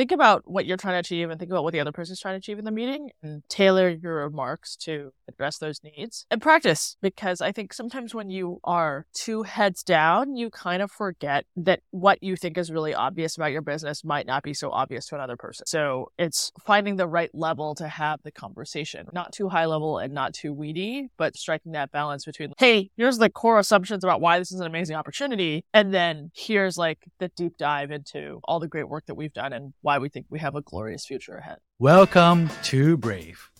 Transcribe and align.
think 0.00 0.12
about 0.12 0.50
what 0.50 0.64
you're 0.64 0.78
trying 0.78 0.94
to 0.94 1.00
achieve 1.00 1.28
and 1.28 1.38
think 1.38 1.50
about 1.50 1.62
what 1.62 1.74
the 1.74 1.80
other 1.80 1.92
person's 1.92 2.18
trying 2.18 2.32
to 2.32 2.38
achieve 2.38 2.58
in 2.58 2.64
the 2.64 2.70
meeting 2.70 3.10
and 3.22 3.42
tailor 3.50 3.90
your 3.90 4.14
remarks 4.14 4.74
to 4.74 5.12
address 5.28 5.58
those 5.58 5.82
needs 5.84 6.24
and 6.30 6.40
practice 6.40 6.96
because 7.02 7.42
I 7.42 7.52
think 7.52 7.74
sometimes 7.74 8.14
when 8.14 8.30
you 8.30 8.60
are 8.64 9.04
two 9.12 9.42
heads 9.42 9.82
down, 9.82 10.36
you 10.36 10.48
kind 10.48 10.80
of 10.80 10.90
forget 10.90 11.44
that 11.54 11.80
what 11.90 12.22
you 12.22 12.34
think 12.34 12.56
is 12.56 12.72
really 12.72 12.94
obvious 12.94 13.36
about 13.36 13.52
your 13.52 13.60
business 13.60 14.02
might 14.02 14.26
not 14.26 14.42
be 14.42 14.54
so 14.54 14.70
obvious 14.70 15.04
to 15.08 15.16
another 15.16 15.36
person. 15.36 15.66
So 15.66 16.10
it's 16.18 16.50
finding 16.64 16.96
the 16.96 17.06
right 17.06 17.30
level 17.34 17.74
to 17.74 17.86
have 17.86 18.22
the 18.22 18.32
conversation, 18.32 19.06
not 19.12 19.34
too 19.34 19.50
high 19.50 19.66
level 19.66 19.98
and 19.98 20.14
not 20.14 20.32
too 20.32 20.54
weedy, 20.54 21.10
but 21.18 21.36
striking 21.36 21.72
that 21.72 21.92
balance 21.92 22.24
between, 22.24 22.54
hey, 22.56 22.90
here's 22.96 23.18
the 23.18 23.28
core 23.28 23.58
assumptions 23.58 24.02
about 24.02 24.22
why 24.22 24.38
this 24.38 24.50
is 24.50 24.60
an 24.60 24.66
amazing 24.66 24.96
opportunity. 24.96 25.62
And 25.74 25.92
then 25.92 26.30
here's 26.34 26.78
like 26.78 27.04
the 27.18 27.28
deep 27.36 27.58
dive 27.58 27.90
into 27.90 28.40
all 28.44 28.60
the 28.60 28.66
great 28.66 28.88
work 28.88 29.04
that 29.04 29.14
we've 29.14 29.34
done 29.34 29.52
and 29.52 29.74
why 29.89 29.89
we 29.98 30.08
think 30.08 30.26
we 30.30 30.38
have 30.38 30.54
a 30.54 30.62
glorious 30.62 31.04
future 31.06 31.36
ahead. 31.36 31.58
Welcome 31.78 32.50
to 32.64 32.96
Brave. 32.96 33.50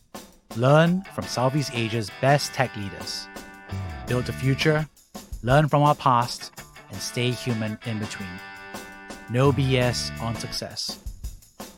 Learn 0.56 1.02
from 1.14 1.24
Southeast 1.24 1.72
Asia's 1.74 2.10
best 2.20 2.52
tech 2.52 2.74
leaders. 2.76 3.28
Build 4.06 4.26
the 4.26 4.32
future, 4.32 4.88
learn 5.42 5.68
from 5.68 5.82
our 5.82 5.94
past, 5.94 6.52
and 6.90 7.00
stay 7.00 7.30
human 7.30 7.78
in 7.86 7.98
between. 7.98 8.28
No 9.30 9.52
BS 9.52 10.10
on 10.20 10.34
success. 10.36 10.98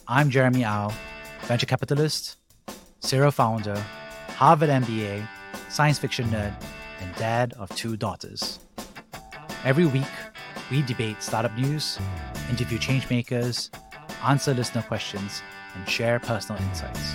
I'm 0.09 0.31
Jeremy 0.31 0.65
Au, 0.65 0.91
venture 1.43 1.67
capitalist, 1.67 2.37
serial 3.01 3.31
founder, 3.31 3.83
Harvard 4.37 4.71
MBA, 4.71 5.27
science 5.69 5.99
fiction 5.99 6.27
nerd, 6.31 6.55
and 7.01 7.15
dad 7.17 7.53
of 7.59 7.69
two 7.77 7.97
daughters. 7.97 8.59
Every 9.65 9.87
week, 9.87 10.05
we 10.71 10.83
debate 10.83 11.23
startup 11.23 11.57
news, 11.57 11.99
interview 12.51 12.79
changemakers, 12.79 13.71
answer 14.25 14.55
listener 14.55 14.83
questions, 14.83 15.43
and 15.75 15.89
share 15.89 16.21
personal 16.21 16.63
insights. 16.63 17.15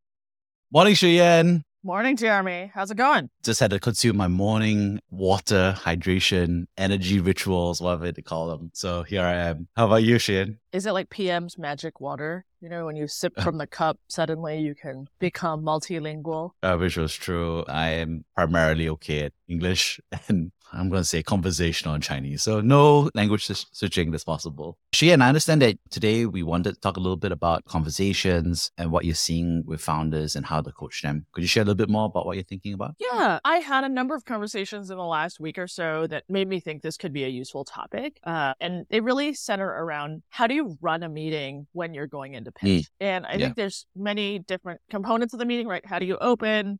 Morning, 0.70 0.94
Shiyan. 0.94 1.62
Morning, 1.84 2.16
Jeremy. 2.16 2.72
How's 2.74 2.90
it 2.90 2.96
going? 2.96 3.30
Just 3.44 3.60
had 3.60 3.70
to 3.70 3.78
consume 3.78 4.16
my 4.16 4.26
morning 4.26 4.98
water, 5.10 5.76
hydration, 5.78 6.66
energy 6.76 7.20
rituals, 7.20 7.80
whatever 7.80 8.10
they 8.10 8.20
call 8.20 8.48
them. 8.48 8.72
So 8.74 9.04
here 9.04 9.22
I 9.22 9.34
am. 9.34 9.68
How 9.76 9.86
about 9.86 10.02
you, 10.02 10.16
Shiyan? 10.16 10.58
Is 10.72 10.86
it 10.86 10.92
like 10.92 11.08
PM's 11.08 11.56
magic 11.56 12.00
water? 12.00 12.44
You 12.60 12.68
know, 12.68 12.86
when 12.86 12.96
you 12.96 13.06
sip 13.06 13.40
from 13.40 13.58
the 13.58 13.68
cup, 13.68 14.00
suddenly 14.08 14.58
you 14.58 14.74
can 14.74 15.06
become 15.20 15.62
multilingual. 15.62 16.50
Uh, 16.64 16.76
which 16.76 16.96
was 16.96 17.14
true. 17.14 17.64
I 17.68 17.90
am 17.90 18.24
primarily 18.34 18.88
okay 18.88 19.22
at 19.22 19.32
English 19.46 20.00
and 20.28 20.50
I'm 20.72 20.88
going 20.88 21.02
to 21.02 21.08
say 21.08 21.22
conversational 21.22 21.94
in 21.94 22.00
Chinese. 22.00 22.42
So 22.42 22.60
no 22.60 23.10
language 23.14 23.46
switching 23.72 24.10
that's 24.10 24.24
possible. 24.24 24.78
Shiyan, 24.92 25.22
I 25.22 25.28
understand 25.28 25.62
that 25.62 25.78
today 25.90 26.26
we 26.26 26.42
wanted 26.42 26.74
to 26.74 26.80
talk 26.80 26.96
a 26.96 27.00
little 27.00 27.16
bit 27.16 27.32
about 27.32 27.64
conversations 27.64 28.70
and 28.76 28.90
what 28.90 29.04
you're 29.04 29.14
seeing 29.14 29.62
with 29.66 29.80
founders 29.80 30.36
and 30.36 30.46
how 30.46 30.60
to 30.60 30.72
coach 30.72 31.02
them. 31.02 31.26
Could 31.32 31.42
you 31.42 31.48
share 31.48 31.62
a 31.62 31.66
little 31.66 31.76
bit 31.76 31.88
more 31.88 32.06
about 32.06 32.26
what 32.26 32.36
you're 32.36 32.44
thinking 32.44 32.74
about? 32.74 32.94
Yeah, 32.98 33.38
I 33.44 33.58
had 33.58 33.84
a 33.84 33.88
number 33.88 34.14
of 34.14 34.24
conversations 34.24 34.90
in 34.90 34.96
the 34.96 35.04
last 35.04 35.40
week 35.40 35.58
or 35.58 35.66
so 35.66 36.06
that 36.08 36.24
made 36.28 36.48
me 36.48 36.60
think 36.60 36.82
this 36.82 36.96
could 36.96 37.12
be 37.12 37.24
a 37.24 37.28
useful 37.28 37.64
topic. 37.64 38.20
Uh, 38.24 38.54
and 38.60 38.86
they 38.90 39.00
really 39.00 39.34
center 39.34 39.68
around 39.68 40.22
how 40.28 40.46
do 40.46 40.54
you 40.54 40.76
run 40.80 41.02
a 41.02 41.08
meeting 41.08 41.66
when 41.72 41.94
you're 41.94 42.06
going 42.06 42.34
into 42.34 42.52
pitch? 42.52 42.84
Mm. 42.84 42.86
And 43.00 43.26
I 43.26 43.32
yeah. 43.32 43.38
think 43.38 43.56
there's 43.56 43.86
many 43.96 44.38
different 44.40 44.80
components 44.90 45.32
of 45.32 45.40
the 45.40 45.46
meeting, 45.46 45.66
right? 45.66 45.84
How 45.84 45.98
do 45.98 46.06
you 46.06 46.18
open? 46.18 46.78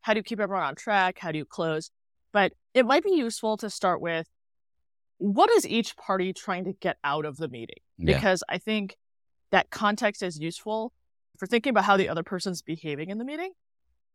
How 0.00 0.14
do 0.14 0.18
you 0.18 0.24
keep 0.24 0.40
everyone 0.40 0.64
on 0.64 0.74
track? 0.74 1.18
How 1.18 1.32
do 1.32 1.38
you 1.38 1.44
close? 1.44 1.90
But 2.32 2.52
it 2.74 2.86
might 2.86 3.02
be 3.02 3.12
useful 3.12 3.56
to 3.58 3.70
start 3.70 4.00
with 4.00 4.28
what 5.18 5.50
is 5.50 5.66
each 5.66 5.96
party 5.96 6.32
trying 6.32 6.64
to 6.64 6.72
get 6.72 6.96
out 7.02 7.24
of 7.24 7.36
the 7.36 7.48
meeting? 7.48 7.78
Yeah. 7.98 8.14
Because 8.14 8.42
I 8.48 8.58
think 8.58 8.96
that 9.50 9.70
context 9.70 10.22
is 10.22 10.38
useful 10.38 10.92
for 11.38 11.46
thinking 11.46 11.70
about 11.70 11.84
how 11.84 11.96
the 11.96 12.08
other 12.08 12.22
person's 12.22 12.62
behaving 12.62 13.10
in 13.10 13.18
the 13.18 13.24
meeting. 13.24 13.52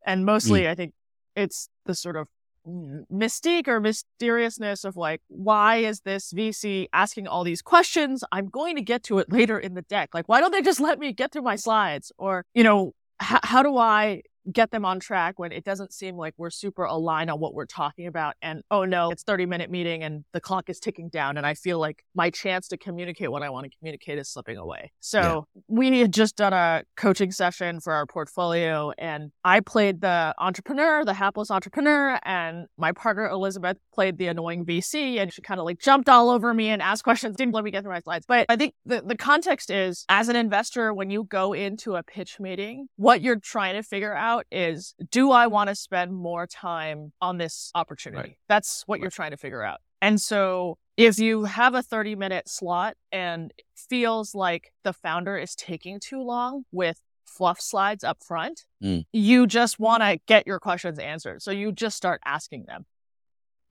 And 0.05 0.25
mostly, 0.25 0.61
mm. 0.61 0.69
I 0.69 0.75
think 0.75 0.93
it's 1.35 1.69
the 1.85 1.95
sort 1.95 2.15
of 2.15 2.27
mystique 2.65 3.67
or 3.67 3.79
mysteriousness 3.79 4.85
of 4.85 4.95
like, 4.95 5.21
why 5.27 5.77
is 5.77 6.01
this 6.01 6.31
VC 6.31 6.87
asking 6.93 7.27
all 7.27 7.43
these 7.43 7.61
questions? 7.61 8.23
I'm 8.31 8.47
going 8.47 8.75
to 8.75 8.81
get 8.81 9.03
to 9.03 9.19
it 9.19 9.31
later 9.31 9.59
in 9.59 9.73
the 9.73 9.81
deck. 9.81 10.09
Like, 10.13 10.29
why 10.29 10.39
don't 10.39 10.51
they 10.51 10.61
just 10.61 10.79
let 10.79 10.99
me 10.99 11.11
get 11.11 11.31
through 11.31 11.41
my 11.41 11.55
slides? 11.55 12.11
Or, 12.17 12.45
you 12.53 12.63
know, 12.63 12.93
how 13.19 13.63
do 13.63 13.77
I 13.77 14.21
get 14.51 14.71
them 14.71 14.85
on 14.85 14.99
track 14.99 15.39
when 15.39 15.51
it 15.51 15.63
doesn't 15.63 15.93
seem 15.93 16.17
like 16.17 16.33
we're 16.37 16.49
super 16.49 16.83
aligned 16.83 17.29
on 17.29 17.39
what 17.39 17.53
we're 17.53 17.65
talking 17.65 18.07
about 18.07 18.35
and 18.41 18.61
oh 18.71 18.83
no 18.83 19.09
it's 19.09 19.23
30 19.23 19.45
minute 19.45 19.69
meeting 19.69 20.03
and 20.03 20.23
the 20.33 20.41
clock 20.41 20.69
is 20.69 20.79
ticking 20.79 21.09
down 21.09 21.37
and 21.37 21.45
i 21.45 21.53
feel 21.53 21.79
like 21.79 22.03
my 22.13 22.29
chance 22.29 22.67
to 22.67 22.77
communicate 22.77 23.31
what 23.31 23.41
i 23.41 23.49
want 23.49 23.69
to 23.69 23.77
communicate 23.77 24.17
is 24.17 24.29
slipping 24.29 24.57
away 24.57 24.91
so 24.99 25.47
yeah. 25.55 25.61
we 25.67 25.99
had 25.99 26.13
just 26.13 26.35
done 26.35 26.53
a 26.53 26.83
coaching 26.97 27.31
session 27.31 27.79
for 27.79 27.93
our 27.93 28.05
portfolio 28.05 28.91
and 28.97 29.31
i 29.43 29.59
played 29.59 30.01
the 30.01 30.33
entrepreneur 30.37 31.05
the 31.05 31.13
hapless 31.13 31.49
entrepreneur 31.49 32.19
and 32.23 32.67
my 32.77 32.91
partner 32.91 33.27
elizabeth 33.29 33.77
played 33.93 34.17
the 34.17 34.27
annoying 34.27 34.65
vc 34.65 35.17
and 35.17 35.31
she 35.31 35.41
kind 35.41 35.59
of 35.59 35.65
like 35.65 35.79
jumped 35.79 36.09
all 36.09 36.29
over 36.29 36.53
me 36.53 36.69
and 36.69 36.81
asked 36.81 37.03
questions 37.03 37.35
didn't 37.35 37.53
let 37.53 37.63
me 37.63 37.71
get 37.71 37.83
through 37.83 37.93
my 37.93 37.99
slides 37.99 38.25
but 38.27 38.45
i 38.49 38.55
think 38.55 38.73
the, 38.85 39.01
the 39.05 39.15
context 39.15 39.69
is 39.69 40.05
as 40.09 40.27
an 40.27 40.35
investor 40.35 40.93
when 40.93 41.09
you 41.09 41.23
go 41.23 41.53
into 41.53 41.95
a 41.95 42.03
pitch 42.03 42.39
meeting 42.39 42.87
what 42.97 43.21
you're 43.21 43.39
trying 43.39 43.75
to 43.75 43.83
figure 43.83 44.13
out 44.13 44.32
out 44.33 44.45
is 44.51 44.95
do 45.11 45.31
I 45.31 45.47
want 45.47 45.69
to 45.69 45.75
spend 45.75 46.13
more 46.13 46.47
time 46.47 47.13
on 47.21 47.37
this 47.37 47.71
opportunity? 47.75 48.29
Right. 48.29 48.37
That's 48.49 48.83
what 48.85 48.95
right. 48.95 49.01
you're 49.01 49.11
trying 49.11 49.31
to 49.31 49.37
figure 49.37 49.63
out. 49.63 49.79
And 50.01 50.19
so 50.19 50.77
if 50.97 51.17
you 51.17 51.45
have 51.45 51.75
a 51.75 51.81
30 51.81 52.15
minute 52.15 52.49
slot 52.49 52.95
and 53.11 53.53
feels 53.75 54.35
like 54.35 54.71
the 54.83 54.93
founder 54.93 55.37
is 55.37 55.55
taking 55.55 55.99
too 55.99 56.21
long 56.21 56.63
with 56.71 56.99
fluff 57.25 57.59
slides 57.59 58.03
up 58.03 58.23
front, 58.23 58.65
mm. 58.83 59.05
you 59.11 59.47
just 59.47 59.79
want 59.79 60.03
to 60.03 60.19
get 60.27 60.45
your 60.45 60.59
questions 60.59 60.99
answered. 60.99 61.41
So 61.41 61.51
you 61.51 61.71
just 61.71 61.97
start 61.97 62.21
asking 62.25 62.65
them. 62.65 62.85